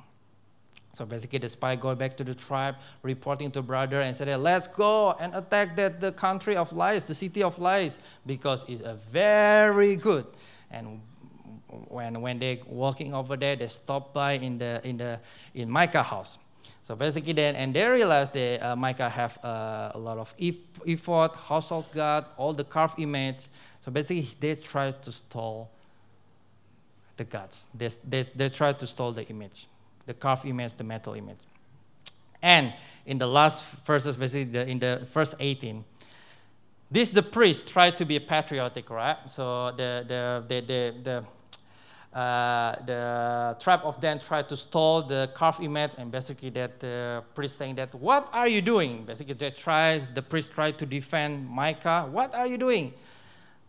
[0.93, 4.67] So basically, the spy go back to the tribe, reporting to brother, and said, "Let's
[4.67, 8.95] go and attack that the country of Laish, the city of Laish, because it's a
[8.95, 10.27] very good."
[10.71, 11.01] And
[11.89, 15.21] when when they walking over there, they stop by in the in the
[15.55, 16.39] in Micah house.
[16.83, 21.37] So basically, then and they realize that uh, Micah have uh, a lot of ephod,
[21.37, 23.49] household god, all the carved image.
[23.83, 25.71] So basically, they try to stole
[27.19, 27.69] the gods.
[27.75, 29.67] They, they, they try to stole the image
[30.09, 31.39] the carved image, the metal image.
[32.43, 32.73] And
[33.07, 35.85] in the last verses, basically in the first 18,
[36.91, 39.19] this the priest tried to be patriotic, right?
[39.27, 45.31] So the the the the, the uh, the tribe of Dan tried to stole the
[45.35, 49.51] carved image, and basically that the priest saying that, "What are you doing?" Basically, they
[49.51, 50.15] tried.
[50.15, 52.09] The priest tried to defend Micah.
[52.11, 52.95] What are you doing?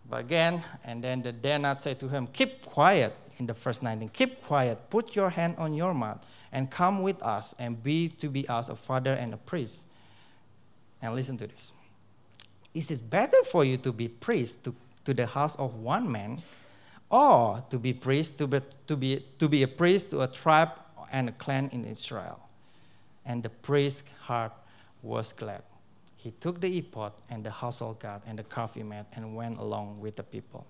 [0.09, 4.09] But again, and then the Danites said to him, "Keep quiet in the first 19.
[4.09, 6.19] Keep quiet, put your hand on your mouth,
[6.51, 9.85] and come with us and be to be us a father and a priest.
[11.01, 11.71] And listen to this.
[12.73, 14.75] Is it better for you to be priest to,
[15.05, 16.41] to the house of one man,
[17.09, 20.69] or to be priest to be, to, be, to be a priest to a tribe
[21.11, 22.39] and a clan in Israel?
[23.29, 24.51] and the priest's heart
[25.03, 25.61] was glad.
[26.17, 30.01] He took the ephod and the household god and the carved image and went along
[30.01, 30.65] with the people.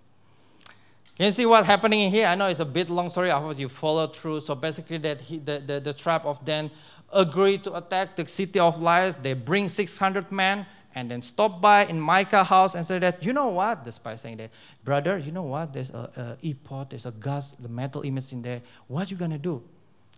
[1.19, 2.27] Can you see what's happening in here?
[2.27, 3.29] I know it's a bit long story.
[3.29, 4.39] I hope you follow through.
[4.39, 6.71] So basically, that he, the, the, the tribe of Dan
[7.11, 9.21] agreed to attack the city of Laish.
[9.21, 13.33] They bring 600 men and then stop by in Micah's house and say that, you
[13.33, 13.83] know what?
[13.83, 14.51] The spy saying that,
[14.85, 15.73] brother, you know what?
[15.73, 18.61] There's a, a ephod, there's a gas, the metal image in there.
[18.87, 19.61] What you gonna do?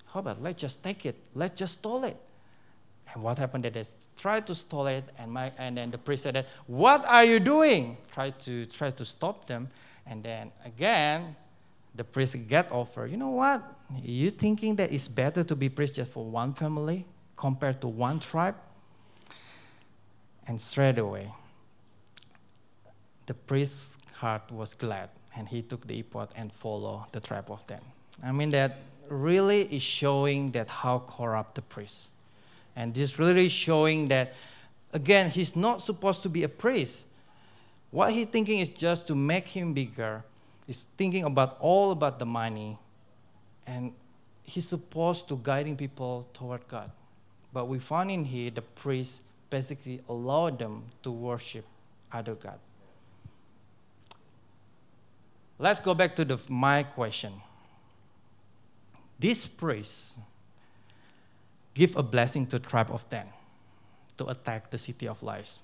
[0.06, 1.16] How about let's just take it?
[1.34, 2.18] Let's just stole it.
[3.12, 3.66] And what happened?
[3.66, 3.84] That they
[4.20, 7.40] tried to stole it, and, my, and then the priest said, that, "What are you
[7.40, 9.68] doing?" Try to try to stop them,
[10.06, 11.36] and then again,
[11.96, 13.06] the priest get offer.
[13.06, 13.64] You know what?
[14.02, 18.20] You thinking that it's better to be priest just for one family compared to one
[18.20, 18.56] tribe?
[20.48, 21.32] And straight away,
[23.26, 27.66] the priest's heart was glad, and he took the ephod and followed the tribe of
[27.68, 27.82] Dan.
[28.24, 32.12] I mean that really is showing that how corrupt the priest.
[32.76, 34.34] And this really is showing that
[34.94, 37.06] again he's not supposed to be a priest.
[37.92, 40.24] What he's thinking is just to make him bigger.
[40.66, 42.80] He's thinking about all about the money.
[43.68, 43.94] And
[44.44, 46.90] he's supposed to guiding people toward God.
[47.54, 51.66] But we find in here the priest basically allowed them to worship
[52.12, 52.60] other God.
[55.60, 57.34] Let's go back to the, my question.
[59.20, 60.18] This priest
[61.74, 63.28] give a blessing to tribe of Dan
[64.18, 65.60] to attack the city of Laish.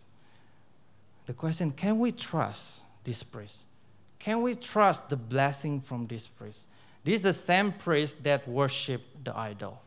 [1.28, 3.66] The question, can we trust this priest?
[4.18, 6.66] Can we trust the blessing from this priest?
[7.04, 9.82] This is the same priest that worshiped the idol.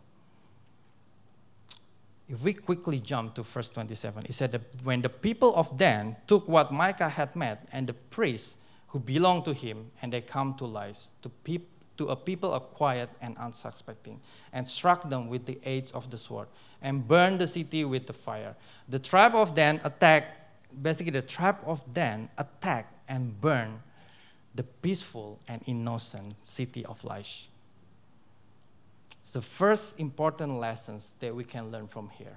[2.29, 6.15] If we quickly jump to verse 27, it said that when the people of Dan
[6.29, 8.57] took what Micah had made and the priests
[8.89, 13.11] who belonged to him, and they come to Laish, to peep to a people quiet
[13.21, 14.19] and unsuspecting,
[14.55, 16.49] and struck them with the edge of the sword,
[16.81, 18.57] and burned the city with the fire.
[18.89, 20.40] The tribe of Dan attacked,
[20.83, 23.81] basically, the tribe of Dan attacked and burned
[24.55, 27.47] the peaceful and innocent city of Laish.
[29.23, 32.37] It's the first important lessons that we can learn from here.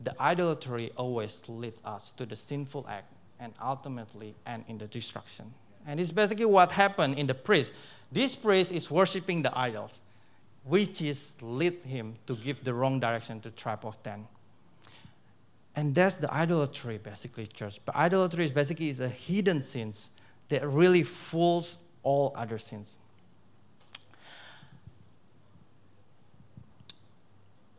[0.00, 5.52] The idolatry always leads us to the sinful act and ultimately end in the destruction.
[5.86, 7.72] And it's basically what happened in the priest.
[8.12, 10.00] This priest is worshiping the idols,
[10.64, 14.26] which is lead him to give the wrong direction to tribe of Dan.
[15.78, 17.78] And that's the idolatry, basically, church.
[17.84, 20.10] But idolatry is basically is a hidden sins
[20.48, 22.96] that really fools all other sins.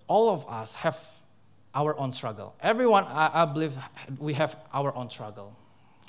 [0.07, 0.97] All of us have
[1.75, 2.55] our own struggle.
[2.62, 3.75] Everyone, I, I believe,
[4.17, 5.53] we have our own struggle.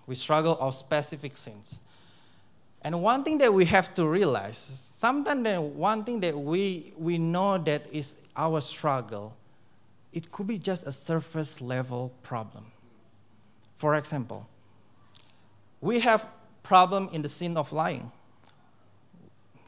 [0.07, 1.81] We struggle of specific sins.
[2.83, 7.59] And one thing that we have to realize, sometimes one thing that we, we know
[7.59, 9.35] that is our struggle,
[10.13, 12.67] it could be just a surface level problem.
[13.75, 14.49] For example,
[15.81, 16.27] we have
[16.63, 18.11] problem in the sin of lying.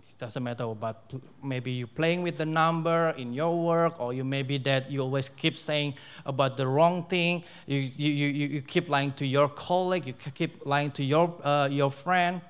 [0.09, 4.25] It doesn't matter about maybe you're playing with the number in your work, or you
[4.25, 5.95] maybe that you always keep saying
[6.27, 7.45] about the wrong thing.
[7.67, 11.69] You, you, you, you keep lying to your colleague, you keep lying to your, uh,
[11.71, 12.43] your friend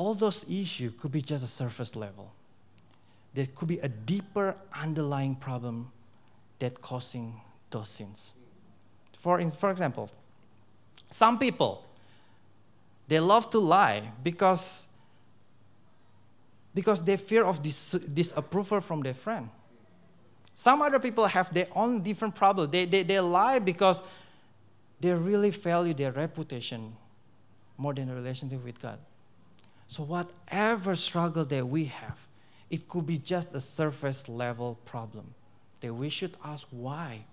[0.00, 2.32] all those issues could be just a surface level.
[3.34, 5.92] There could be a deeper underlying problem
[6.58, 7.40] that causing
[7.70, 8.34] those sins.
[9.18, 10.10] For, for example,
[11.10, 11.84] some people,
[13.06, 14.88] they love to lie because,
[16.74, 19.50] because they fear of dis- disapproval from their friend.
[20.54, 22.70] Some other people have their own different problem.
[22.70, 24.02] They, they, they lie because
[25.00, 26.94] they really value their reputation
[27.78, 28.98] more than a relationship with God.
[29.88, 32.18] So, whatever struggle that we have,
[32.70, 35.34] it could be just a surface level problem
[35.80, 37.24] that we should ask why.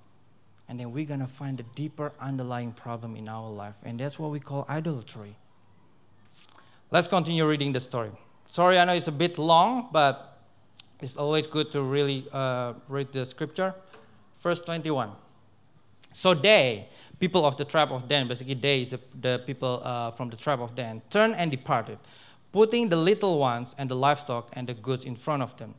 [0.68, 3.76] And then we're going to find a deeper underlying problem in our life.
[3.84, 5.36] And that's what we call idolatry.
[6.92, 8.12] Let's continue reading the story.
[8.50, 10.40] Sorry, I know it's a bit long, but
[11.00, 13.74] it's always good to really uh, read the scripture.
[14.42, 15.12] Verse 21.
[16.12, 16.88] So they,
[17.20, 20.38] people of the tribe of Dan, basically they is the, the people uh, from the
[20.38, 22.00] tribe of Dan, turned and departed
[22.58, 25.76] putting the little ones and the livestock and the goods in front of them.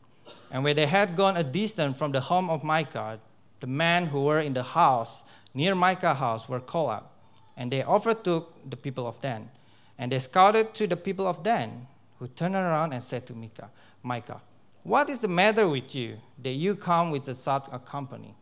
[0.49, 3.19] And when they had gone a distance from the home of Micah,
[3.59, 7.19] the men who were in the house near Micah's house were called up,
[7.57, 9.49] and they overtook the people of Dan.
[9.97, 11.85] And they scouted to the people of Dan,
[12.17, 13.69] who turned around and said to Micah,
[14.01, 14.39] Micah,
[14.83, 18.35] what is the matter with you that you come with such a company?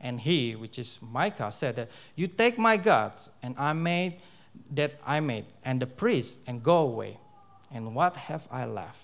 [0.00, 4.16] And he, which is Micah, said that you take my gods and I made
[4.72, 7.18] that I made, and the priests, and go away
[7.74, 9.00] and what have I left?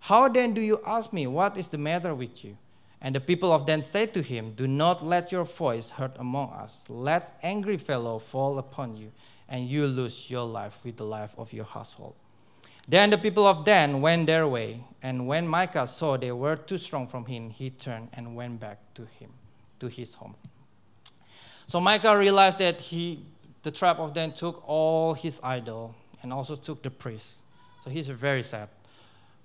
[0.00, 2.56] How then do you ask me, What is the matter with you?
[3.00, 6.50] And the people of Dan said to him, Do not let your voice heard among
[6.50, 6.86] us.
[6.88, 9.12] Let angry fellow fall upon you,
[9.48, 12.14] and you lose your life with the life of your household.
[12.88, 16.78] Then the people of Dan went their way, and when Micah saw they were too
[16.78, 19.30] strong from him, he turned and went back to him,
[19.80, 20.34] to his home.
[21.66, 23.24] So Micah realized that he,
[23.62, 27.43] the tribe of Dan took all his idol and also took the priest.
[27.84, 28.68] So he's very sad.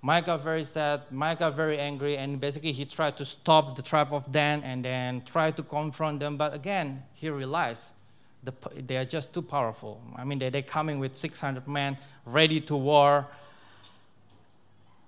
[0.02, 4.32] Micah very sad, Micah very angry, and basically he tried to stop the tribe of
[4.32, 6.38] Dan and then try to confront them.
[6.38, 7.92] But again, he realized
[8.42, 10.00] the, they are just too powerful.
[10.16, 13.26] I mean, they, they're coming with 600 men ready to war.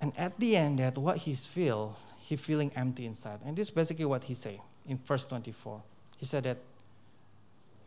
[0.02, 3.38] And at the end, that what he's feel, he feeling empty inside.
[3.46, 5.82] And this is basically what he say in verse 24.
[6.18, 6.58] He said that,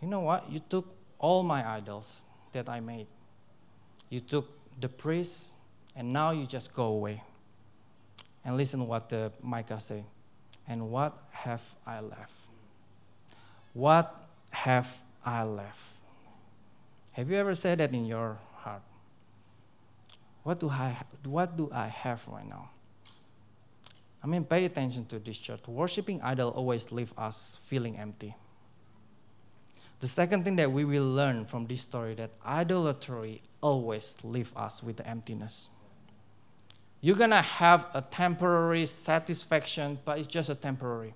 [0.02, 0.52] you know what?
[0.52, 0.88] You took
[1.20, 2.24] all my idols
[2.54, 3.06] that I made.
[4.10, 4.50] You took
[4.80, 5.54] the priest,
[5.96, 7.24] and now you just go away.
[8.44, 10.04] And listen what the Micah say.
[10.68, 12.34] And what have I left?
[13.74, 15.82] What have I left?
[17.14, 18.82] Have you ever said that in your heart?
[20.44, 22.70] What do I, what do I have right now?
[24.24, 25.62] I mean, pay attention to this church.
[25.68, 28.36] Worshipping idol always leave us feeling empty.
[30.00, 34.84] The second thing that we will learn from this story that idolatry always leave us
[34.84, 35.70] with the emptiness.
[37.02, 41.14] You're gonna have a temporary satisfaction, but it's just a temporary.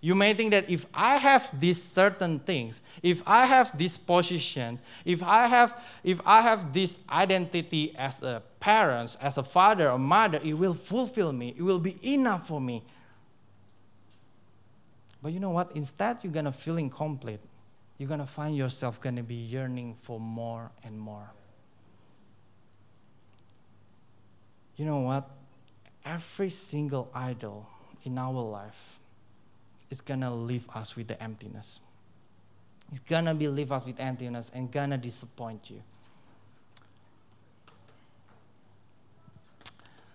[0.00, 4.80] You may think that if I have these certain things, if I have these positions,
[5.04, 9.98] if I have, if I have this identity as a parent, as a father or
[9.98, 11.54] mother, it will fulfill me.
[11.56, 12.84] It will be enough for me.
[15.20, 15.72] But you know what?
[15.74, 17.40] Instead, you're gonna feel incomplete.
[17.98, 21.30] You're gonna find yourself gonna be yearning for more and more.
[24.76, 25.28] You know what?
[26.04, 27.68] Every single idol
[28.04, 29.00] in our life
[29.90, 31.80] is gonna leave us with the emptiness.
[32.90, 35.82] It's gonna be leave us with emptiness and gonna disappoint you.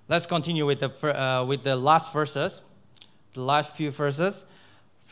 [0.08, 2.62] Let's continue with the, uh, with the last verses,
[3.34, 4.46] the last few verses.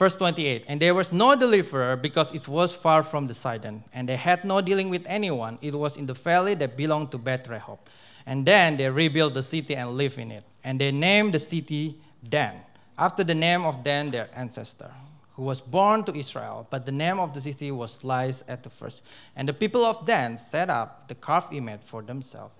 [0.01, 4.09] Verse 28 And there was no deliverer because it was far from the Sidon, and
[4.09, 5.59] they had no dealing with anyone.
[5.61, 7.77] It was in the valley that belonged to Beth Rehob.
[8.25, 10.43] And then they rebuilt the city and lived in it.
[10.63, 12.55] And they named the city Dan,
[12.97, 14.89] after the name of Dan, their ancestor,
[15.35, 16.65] who was born to Israel.
[16.67, 19.03] But the name of the city was Laish at the first.
[19.35, 22.55] And the people of Dan set up the carved image for themselves.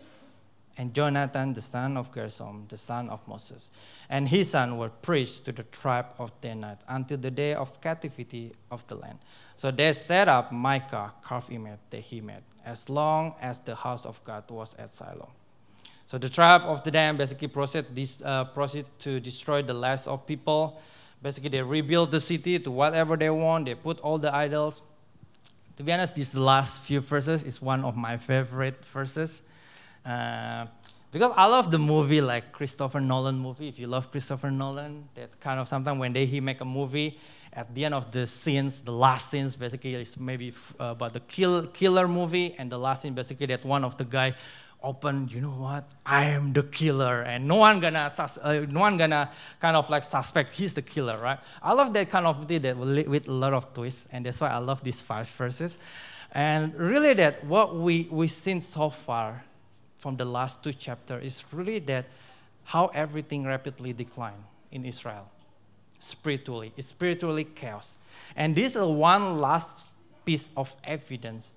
[0.78, 3.72] And Jonathan, the son of Gershom, the son of Moses,
[4.09, 8.53] and his son were priests to the tribe of Danites until the day of captivity
[8.72, 9.19] of the land.
[9.55, 14.05] So they set up Micah, carved image that he made, as long as the house
[14.05, 15.30] of God was at Shiloh.
[16.07, 20.07] So the tribe of the Dan basically proceed, this, uh, proceed to destroy the last
[20.07, 20.82] of people.
[21.22, 23.65] Basically, they rebuild the city to whatever they want.
[23.65, 24.82] They put all the idols.
[25.78, 29.41] To be honest, these last few verses is one of my favorite verses.
[30.06, 30.66] Uh,
[31.12, 33.68] because I love the movie like Christopher Nolan movie.
[33.68, 37.20] If you love Christopher Nolan, that kind of sometimes when they he make a movie,
[37.54, 41.20] at the end of the scenes, the last scenes basically is maybe uh, about the
[41.20, 44.34] kill, killer movie, and the last scene basically that one of the guy
[44.82, 45.84] open, you know what?
[46.06, 49.30] I am the killer, and no one gonna, uh, no one gonna
[49.60, 51.39] kind of like suspect he's the killer, right?
[51.62, 54.49] I love that kind of movie that with a lot of twists, and that's why
[54.49, 55.78] I love these five verses.
[56.32, 59.43] And really, that what we we seen so far
[60.02, 62.06] from the last two chapters is really that
[62.64, 65.30] how everything rapidly declined in Israel,
[65.99, 67.97] spiritually, it's spiritually chaos,
[68.36, 69.86] and this is one last
[70.26, 71.54] piece of evidence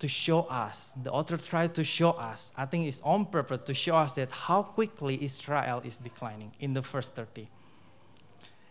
[0.00, 3.74] to show us, the author tried to show us, I think it's on purpose to
[3.74, 7.48] show us that how quickly Israel is declining in the first 30.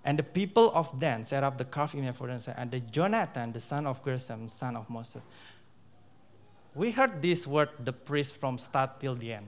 [0.03, 3.53] And the people of Dan set up the carved image for themselves, and the Jonathan,
[3.53, 5.23] the son of Gershom, son of Moses.
[6.75, 9.47] We heard this word, the priest, from start till the end.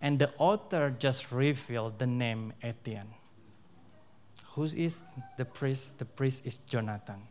[0.00, 3.10] And the author just revealed the name at the end.
[4.54, 5.02] Who is
[5.36, 5.98] the priest?
[5.98, 7.22] The priest is Jonathan.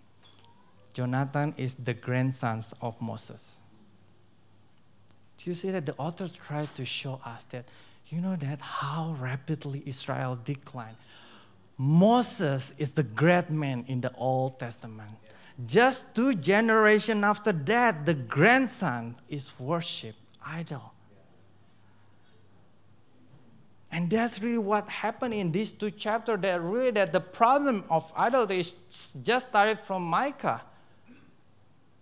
[0.94, 3.60] Jonathan is the grandson of Moses.
[5.38, 7.66] Do you see that the author tried to show us that,
[8.08, 10.98] you know, that how rapidly Israel declined?
[11.78, 15.12] Moses is the great man in the Old Testament.
[15.64, 20.92] Just two generations after that, the grandson is worship idol.
[23.92, 26.40] And that's really what happened in these two chapters.
[26.42, 28.66] That really that the problem of idolatry
[29.24, 30.62] just started from Micah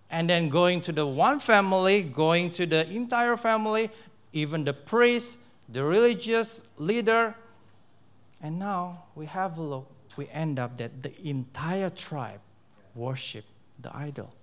[0.10, 3.92] and then going to the one family, going to the entire family,
[4.32, 5.38] even the priest,
[5.70, 7.36] the religious leader.
[8.42, 12.40] And now we have a look we end up that the entire tribe
[12.96, 13.46] worship
[13.80, 14.34] the idol.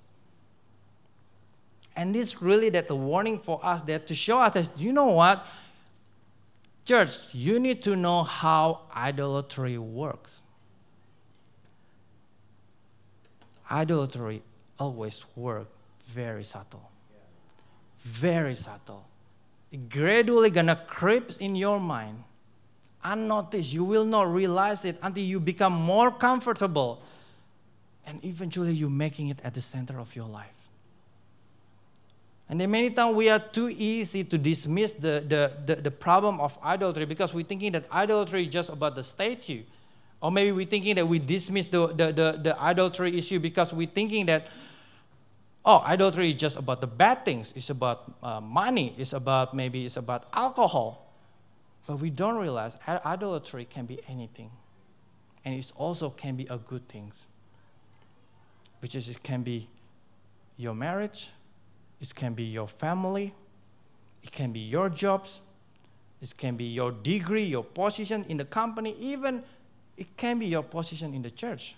[1.97, 5.45] And this really that the warning for us that to show us you know what?
[6.85, 10.43] Church, you need to know how idolatry works.
[13.71, 14.43] Idolatry
[14.79, 15.69] always work
[16.07, 16.91] very subtle.
[18.03, 19.05] Very subtle.
[19.71, 22.25] It gradually gonna creep in your mind.
[23.05, 23.73] Unnoticed.
[23.73, 27.03] You will not realize it until you become more comfortable.
[28.07, 30.61] And eventually you're making it at the center of your life.
[32.51, 36.41] And then many times we are too easy to dismiss the, the, the, the, problem
[36.41, 39.63] of idolatry because we're thinking that idolatry is just about the statue.
[40.21, 43.87] Or maybe we're thinking that we dismiss the, the, the, the idolatry issue because we're
[43.87, 44.49] thinking that,
[45.65, 47.53] oh, idolatry is just about the bad things.
[47.55, 48.97] It's about uh, money.
[48.99, 51.07] It's about maybe it's about alcohol.
[51.87, 54.51] But we don't realize idolatry can be anything.
[55.45, 57.29] And it also can be a good things.
[58.81, 59.69] Which is it can be
[60.57, 61.31] your marriage,
[62.01, 63.35] it can be your family,
[64.23, 65.41] it can be your jobs,
[66.21, 69.43] it can be your degree, your position in the company, even
[69.97, 71.77] it can be your position in the church.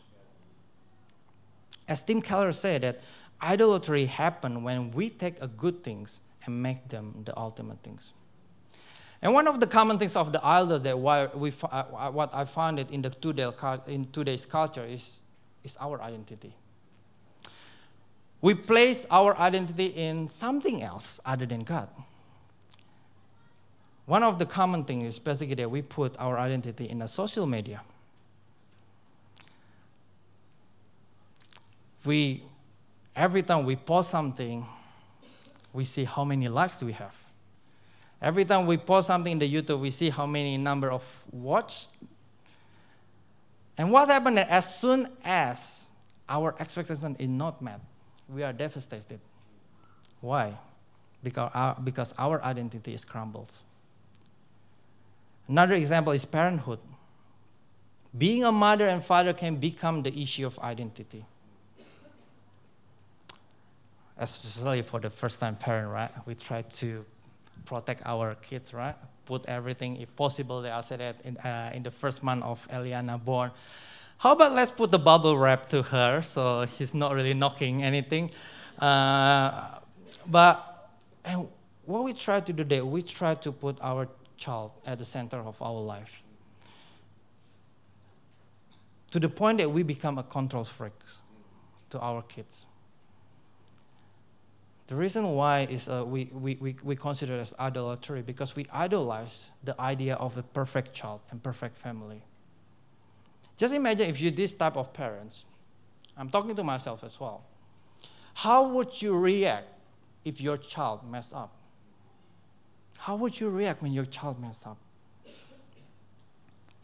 [1.89, 3.01] As Tim Keller said that
[3.41, 8.13] idolatry happens when we take a good things and make them the ultimate things.
[9.21, 12.45] And one of the common things of the idols that why we, uh, what I
[12.45, 13.49] found it in the today,
[13.87, 15.21] in today's culture is,
[15.63, 16.55] is our identity
[18.43, 21.89] we place our identity in something else other than God.
[24.05, 27.47] One of the common things is basically that we put our identity in a social
[27.47, 27.83] media.
[32.05, 32.43] We,
[33.15, 34.67] every time we post something,
[35.73, 37.17] we see how many likes we have.
[38.21, 41.87] Every time we post something in the YouTube, we see how many number of watch.
[43.79, 45.91] And what happened as soon as
[46.29, 47.81] our expectation is not met,
[48.29, 49.21] we are devastated.
[50.21, 50.59] Why?
[51.23, 53.53] Because our, because our identity is crumbled.
[55.49, 56.79] Another example is parenthood.
[58.17, 61.25] Being a mother and father can become the issue of identity.
[64.19, 66.11] Especially for the first time parent, right?
[66.27, 67.05] We try to
[67.65, 68.95] protect our kids, right?
[69.25, 72.69] Put everything, if possible, they are said that in, uh, in the first month of
[72.69, 73.51] Eliana born
[74.23, 78.31] how about let's put the bubble wrap to her so he's not really knocking anything.
[78.79, 79.81] Uh,
[80.29, 80.91] but
[81.25, 81.49] and
[81.87, 84.07] what we try to do there, we try to put our
[84.37, 86.23] child at the center of our life.
[89.11, 90.93] To the point that we become a control freak
[91.91, 92.65] to our kids.
[94.87, 98.67] The reason why is uh, we, we, we, we consider it as idolatry because we
[98.73, 102.23] idolize the idea of a perfect child and perfect family.
[103.57, 105.45] Just imagine if you're this type of parents.
[106.17, 107.45] I'm talking to myself as well.
[108.35, 109.69] How would you react
[110.25, 111.55] if your child mess up?
[112.99, 114.79] How would you react when your child mess up?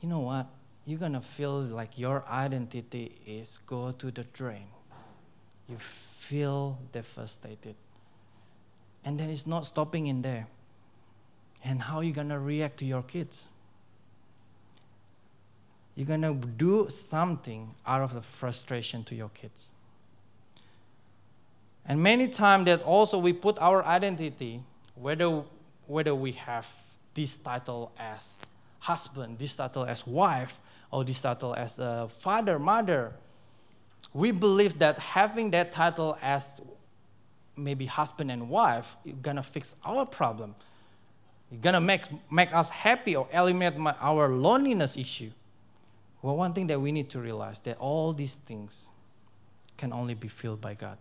[0.01, 0.47] You know what?
[0.85, 4.67] You're gonna feel like your identity is go to the drain.
[5.69, 7.75] You feel devastated.
[9.05, 10.47] And then it's not stopping in there.
[11.65, 13.47] And how are you gonna react to your kids?
[15.99, 19.69] You're going to do something out of the frustration to your kids.
[21.85, 24.63] And many times that also we put our identity,
[24.95, 25.43] whether,
[25.89, 26.69] whether we have
[27.15, 28.39] this title as
[28.79, 30.61] husband, this title as wife,
[30.93, 33.13] or this title as a father, mother,
[34.15, 36.61] we believe that having that title as
[37.57, 40.55] maybe husband and wife is gonna fix our problem.
[41.51, 45.33] It's gonna make, make us happy or eliminate my, our loneliness issue.
[46.21, 48.87] Well, one thing that we need to realize that all these things
[49.77, 50.99] can only be filled by God.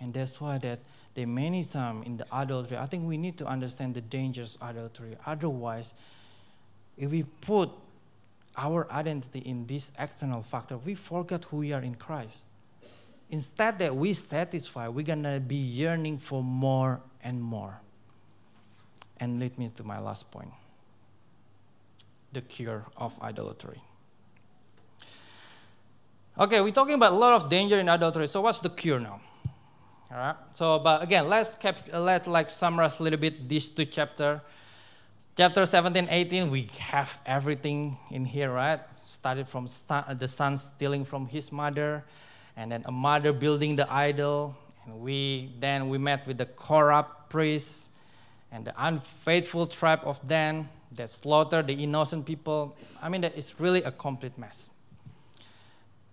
[0.00, 0.80] And that's why that
[1.14, 4.70] there many times in the adultery, I think we need to understand the dangers of
[4.70, 5.16] adultery.
[5.26, 5.94] Otherwise,
[6.96, 7.70] if we put
[8.56, 12.42] our identity in this external factor, we forget who we are in Christ.
[13.30, 17.80] Instead that we satisfy, we're gonna be yearning for more and more.
[19.18, 20.50] And lead me to my last point
[22.34, 23.80] the cure of idolatry.
[26.38, 28.26] Okay, we're talking about a lot of danger in adultery.
[28.26, 29.20] So what's the cure now?
[30.10, 30.36] All right.
[30.52, 34.40] So, but again, let's cap- let like summarize a little bit these two chapters.
[35.36, 38.80] Chapter 17, 18, we have everything in here, right?
[39.04, 42.04] Started from st- uh, the son stealing from his mother,
[42.56, 44.56] and then a mother building the idol,
[44.86, 47.90] and we then we met with the corrupt priests
[48.52, 52.76] and the unfaithful tribe of Dan, that slaughter the innocent people.
[53.02, 54.70] I mean, it's really a complete mess.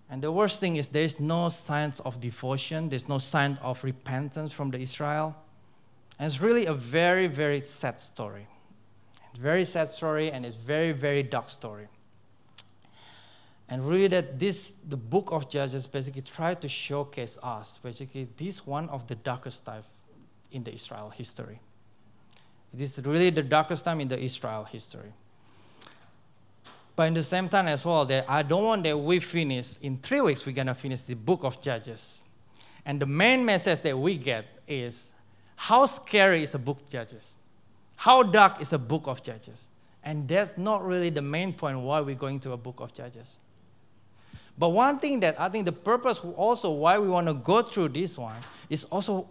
[0.09, 3.83] And the worst thing is there is no signs of devotion, there's no sign of
[3.83, 5.35] repentance from the Israel.
[6.19, 8.47] And it's really a very, very sad story.
[9.39, 11.87] Very sad story, and it's very, very dark story.
[13.69, 18.67] And really, that this the book of Judges basically tried to showcase us basically this
[18.67, 19.83] one of the darkest time
[20.51, 21.61] in the Israel history.
[22.73, 25.13] This is really the darkest time in the Israel history.
[26.95, 29.97] But in the same time as well, that I don't want that we finish in
[29.97, 30.45] three weeks.
[30.45, 32.23] We're gonna finish the book of Judges,
[32.85, 35.13] and the main message that we get is
[35.55, 37.37] how scary is a book Judges,
[37.95, 39.69] how dark is a book of Judges,
[40.03, 43.39] and that's not really the main point why we're going to a book of Judges.
[44.57, 47.89] But one thing that I think the purpose also why we want to go through
[47.89, 48.35] this one
[48.69, 49.29] is also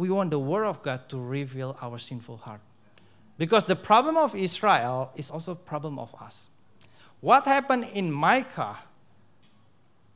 [0.00, 2.62] we want the Word of God to reveal our sinful heart.
[3.36, 6.48] Because the problem of Israel is also a problem of us.
[7.20, 8.78] What happened in Micah?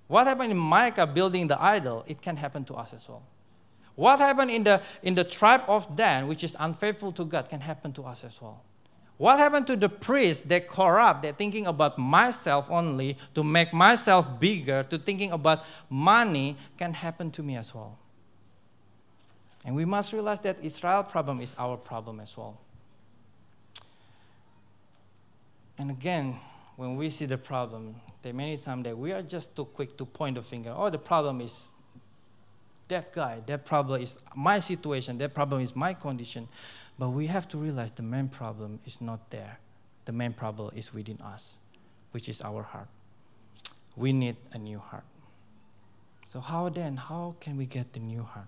[0.09, 2.03] What happened in Micah building the idol?
[2.07, 3.23] It can happen to us as well.
[3.95, 7.61] What happened in the, in the tribe of Dan, which is unfaithful to God, can
[7.61, 8.63] happen to us as well.
[9.19, 14.41] What happened to the priests that corrupt, they're thinking about myself only, to make myself
[14.41, 17.99] bigger, to thinking about money, can happen to me as well.
[19.65, 22.59] And we must realize that Israel problem is our problem as well.
[25.79, 26.37] And again,
[26.77, 30.05] when we see the problem, there many times that we are just too quick to
[30.05, 30.75] point the finger.
[30.77, 31.73] Oh, the problem is
[32.89, 33.41] that guy.
[33.47, 35.19] That problem is my situation.
[35.19, 36.49] That problem is my condition.
[36.99, 39.59] But we have to realize the main problem is not there.
[40.05, 41.57] The main problem is within us,
[42.13, 42.89] which is our heart.
[43.97, 45.05] We need a new heart.
[46.27, 46.97] So, how then?
[46.97, 48.47] How can we get the new heart?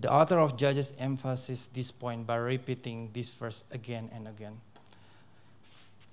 [0.00, 4.60] The author of Judges emphasizes this point by repeating this verse again and again.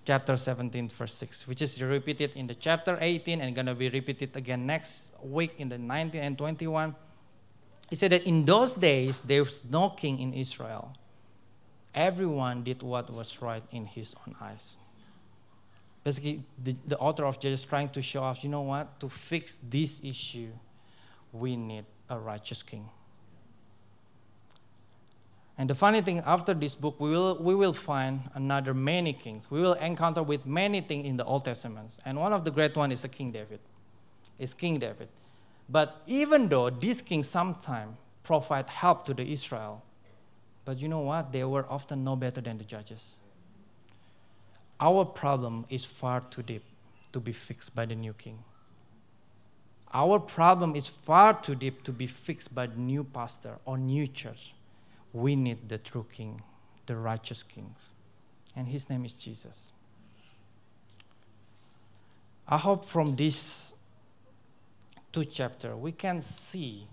[0.06, 3.90] Chapter 17, verse 6, which is repeated in the chapter 18 and going to be
[3.90, 6.96] repeated again next week in the 19 and 21
[7.90, 10.94] he said that in those days there was no king in Israel.
[11.94, 14.76] Everyone did what was right in his own eyes.
[16.04, 19.00] Basically, the, the author of Judges trying to show us, you know what?
[19.00, 20.52] To fix this issue,
[21.34, 22.88] we need a righteous king.
[25.60, 29.52] And the funny thing, after this book, we will, we will find another many kings.
[29.52, 31.92] We will encounter with many things in the Old Testament.
[32.06, 33.60] And one of the great one is the King David.
[34.40, 35.10] Is King David.
[35.68, 39.84] But even though these kings sometimes provide help to the Israel,
[40.64, 41.34] but you know what?
[41.34, 43.16] They were often no better than the judges.
[44.80, 46.64] Our problem is far too deep
[47.12, 48.40] to be fixed by the new king.
[49.94, 54.08] Our problem is far too deep to be fixed by the new pastor or new
[54.08, 54.54] church.
[55.14, 56.42] We need the true king,
[56.86, 57.92] the righteous kings.
[58.56, 59.72] And his name is Jesus.
[62.48, 63.74] I hope from this
[65.12, 66.88] two chapter, we can see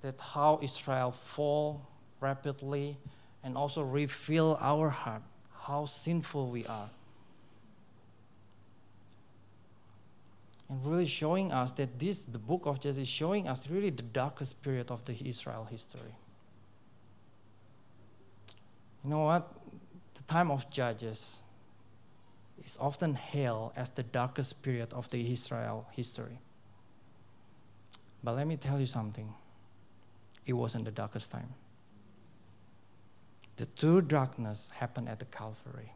[0.00, 1.86] that how Israel fall
[2.20, 2.96] rapidly
[3.44, 5.22] and also reveal our heart,
[5.62, 6.90] how sinful we are.
[10.68, 14.02] And really showing us that this, the book of Judges, is showing us really the
[14.02, 16.14] darkest period of the Israel history.
[19.04, 19.52] You know what?
[20.14, 21.42] The time of Judges
[22.64, 26.38] is often hailed as the darkest period of the Israel history.
[28.22, 29.34] But let me tell you something.
[30.46, 31.54] It wasn't the darkest time.
[33.56, 35.92] The true darkness happened at the Calvary.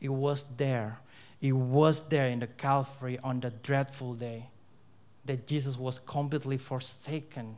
[0.00, 0.98] It was there.
[1.40, 4.48] It was there in the Calvary on the dreadful day
[5.26, 7.56] that Jesus was completely forsaken.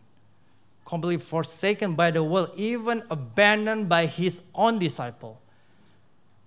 [0.85, 5.43] Completely forsaken by the world, even abandoned by his own disciple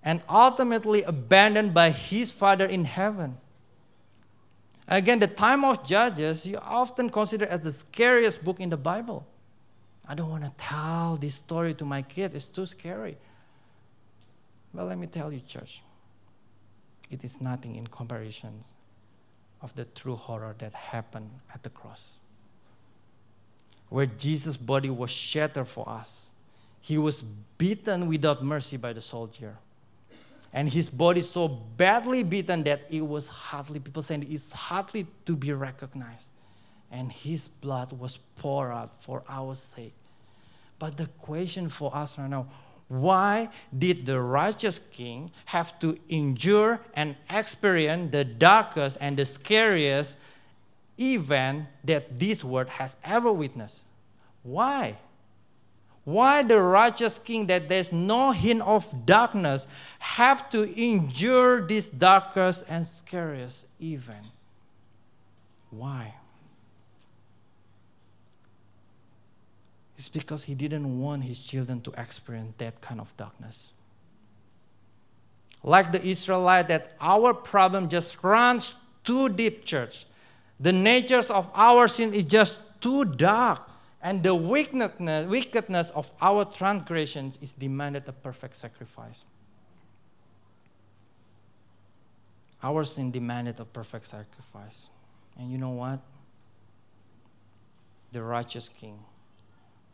[0.06, 3.36] and ultimately abandoned by his Father in heaven.
[4.86, 9.26] Again, the time of Judges, you often consider as the scariest book in the Bible.
[10.06, 13.16] I don't want to tell this story to my kids, it's too scary.
[14.72, 15.82] Well, let me tell you, church,
[17.10, 18.60] it is nothing in comparison
[19.60, 22.04] of the true horror that happened at the cross.
[23.88, 26.30] Where Jesus' body was shattered for us,
[26.80, 27.22] he was
[27.58, 29.56] beaten without mercy by the soldier
[30.56, 35.36] and his body so badly beaten that it was hardly, people saying it's hardly to
[35.36, 36.28] be recognized.
[36.90, 39.92] And his blood was poured out for our sake.
[40.78, 42.46] But the question for us right now
[42.88, 50.16] why did the righteous king have to endure and experience the darkest and the scariest
[50.98, 53.84] event that this world has ever witnessed?
[54.42, 54.96] Why?
[56.04, 59.66] Why the righteous king that there's no hint of darkness
[59.98, 64.26] have to endure this darkest and scariest event?
[65.70, 66.14] Why?
[69.98, 73.72] It's because he didn't want his children to experience that kind of darkness.
[75.62, 80.06] Like the Israelite, that our problem just runs too deep, church.
[80.58, 83.68] The natures of our sin is just too dark,
[84.02, 89.24] and the wickedness, wickedness of our transgressions is demanded a perfect sacrifice.
[92.62, 94.86] Our sin demanded a perfect sacrifice.
[95.38, 96.00] And you know what?
[98.12, 98.98] The righteous king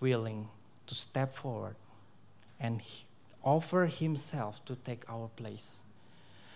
[0.00, 0.48] willing
[0.86, 1.74] to step forward
[2.60, 2.80] and
[3.42, 5.82] offer himself to take our place.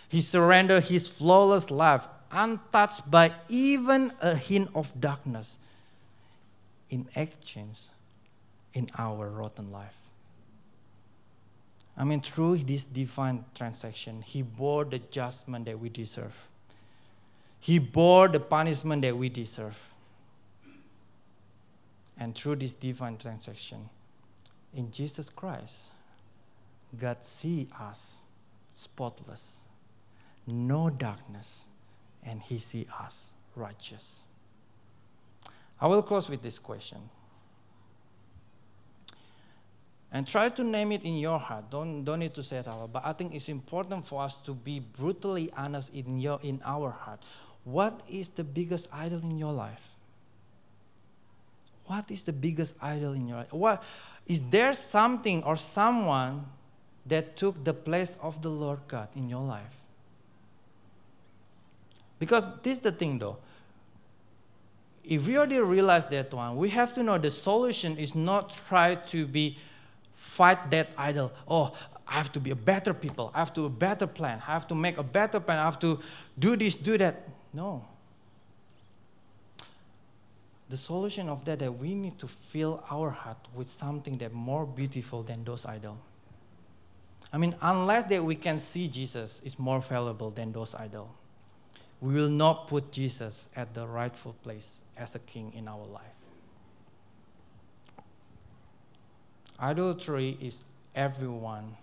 [0.09, 5.59] He surrendered his flawless life, untouched by even a hint of darkness,
[6.91, 7.79] in exchange
[8.75, 9.97] in our rotten life.
[11.97, 16.37] I mean, through this divine transaction, he bore the judgment that we deserve.
[17.59, 19.77] He bore the punishment that we deserve.
[22.19, 23.89] And through this divine transaction,
[24.75, 25.85] in Jesus Christ,
[26.99, 28.21] God see us
[28.75, 29.61] spotless,
[30.47, 31.65] no darkness,
[32.27, 34.25] and He see us righteous.
[35.81, 36.99] I will close with this question.
[40.13, 41.71] And try to name it in your heart.
[41.71, 42.93] Don't, don't need to say it out.
[42.93, 46.91] But I think it's important for us to be brutally honest in, your, in our
[46.91, 47.21] heart.
[47.65, 49.83] What is the biggest idol in your life?
[51.87, 53.53] What is the biggest idol in your life?
[53.53, 53.83] What
[54.27, 56.47] is there something or someone
[57.07, 59.86] that took the place of the Lord God in your life?
[62.19, 63.37] Because this is the thing though.
[65.05, 68.97] If we already realize that one, we have to know the solution is not try
[68.97, 69.59] to be
[70.15, 71.33] fight that idol.
[71.47, 71.73] Oh,
[72.09, 73.31] I have to be a better people.
[73.35, 74.43] I have to a better plan.
[74.47, 75.59] I have to make a better plan.
[75.59, 76.01] I have to
[76.39, 77.29] do this, do that.
[77.53, 77.85] No
[80.69, 84.67] the solution of that that we need to fill our heart with something that more
[84.67, 85.99] beautiful than those idols.
[87.33, 91.09] I mean, unless that we can see Jesus is more valuable than those idols,
[92.01, 96.03] we will not put Jesus at the rightful place as a king in our life.
[99.59, 101.77] Idolatry is everyone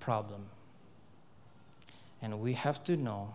[0.00, 0.46] problem.
[2.20, 3.34] And we have to know,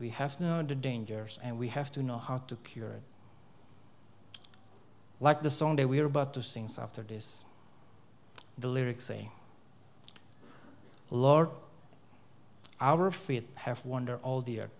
[0.00, 3.02] we have to know the dangers, and we have to know how to cure it
[5.20, 7.44] like the song that we're about to sing after this.
[8.56, 9.30] The lyrics say,
[11.10, 11.48] Lord,
[12.80, 14.70] our feet have wandered all the earth.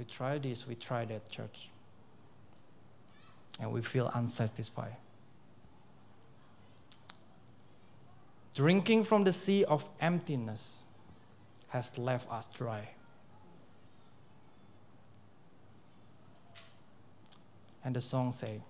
[0.00, 1.68] We try this, we try that, church.
[3.60, 4.96] And we feel unsatisfied.
[8.54, 10.86] Drinking from the sea of emptiness
[11.68, 12.88] has left us dry.
[17.84, 18.62] And the song say,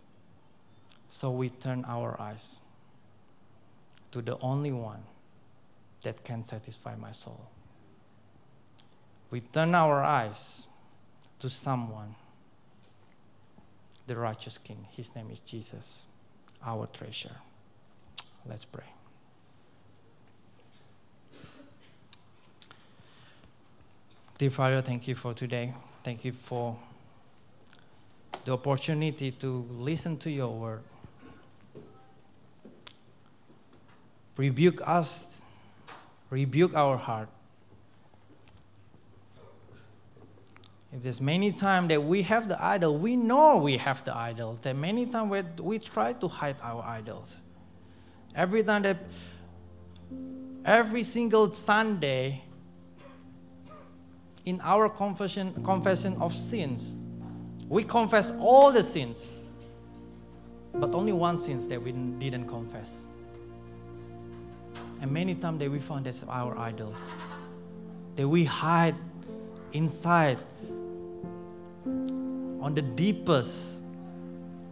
[1.09, 2.59] So we turn our eyes
[4.11, 5.05] to the only one
[6.03, 7.41] that can satisfy my soul.
[9.31, 10.66] We turn our eyes
[11.41, 12.14] to someone,
[14.07, 14.86] the righteous King.
[14.91, 16.07] His name is Jesus,
[16.64, 17.36] our treasure.
[18.47, 18.84] Let's pray.
[24.38, 25.74] Dear Father, thank you for today.
[26.03, 26.76] Thank you for
[28.45, 30.82] the opportunity to listen to your word.
[34.36, 35.43] Rebuke us,
[36.30, 37.28] rebuke our heart.
[41.01, 44.59] There's many times that we have the idol, we know we have the idol.
[44.61, 47.38] That many times we, we try to hide our idols.
[48.34, 48.98] Every time that,
[50.64, 52.44] every single Sunday,
[54.44, 56.94] in our confession, confession of sins,
[57.66, 59.26] we confess all the sins,
[60.74, 63.07] but only one sins that we didn't confess.
[65.01, 66.98] And many times that we found that's our idols.
[68.16, 68.96] That we hide
[69.72, 70.38] inside
[72.61, 73.81] on the deepest,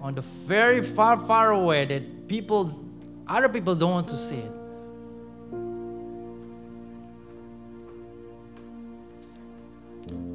[0.01, 2.78] on the very far, far away that people,
[3.26, 4.53] other people don't want to see it.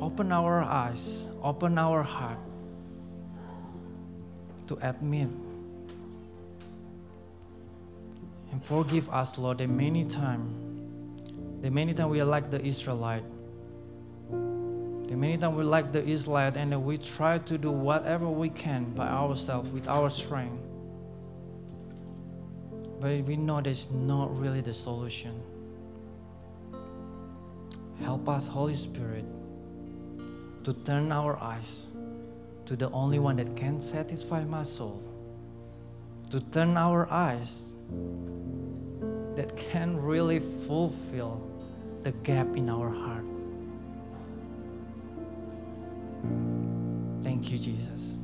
[0.01, 2.38] Open our eyes, open our heart
[4.68, 5.30] to admit
[8.51, 13.24] and forgive us, Lord, that many times, that many times we are like the Israelite.
[15.14, 18.95] That many times we like the Israelite and we try to do whatever we can
[18.95, 20.57] by ourselves with our strength.
[22.99, 25.39] but we know that's not really the solution.
[28.01, 29.26] Help us, Holy Spirit,
[30.64, 31.86] to turn our eyes
[32.66, 34.99] to the only one that can satisfy my soul,
[36.32, 37.61] to turn our eyes
[39.36, 41.39] that can really fulfill
[42.01, 43.32] the gap in our heart.
[47.24, 48.17] Thank you, Jesus.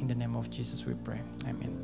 [0.00, 1.20] In the name of Jesus, we pray.
[1.48, 1.76] Amen.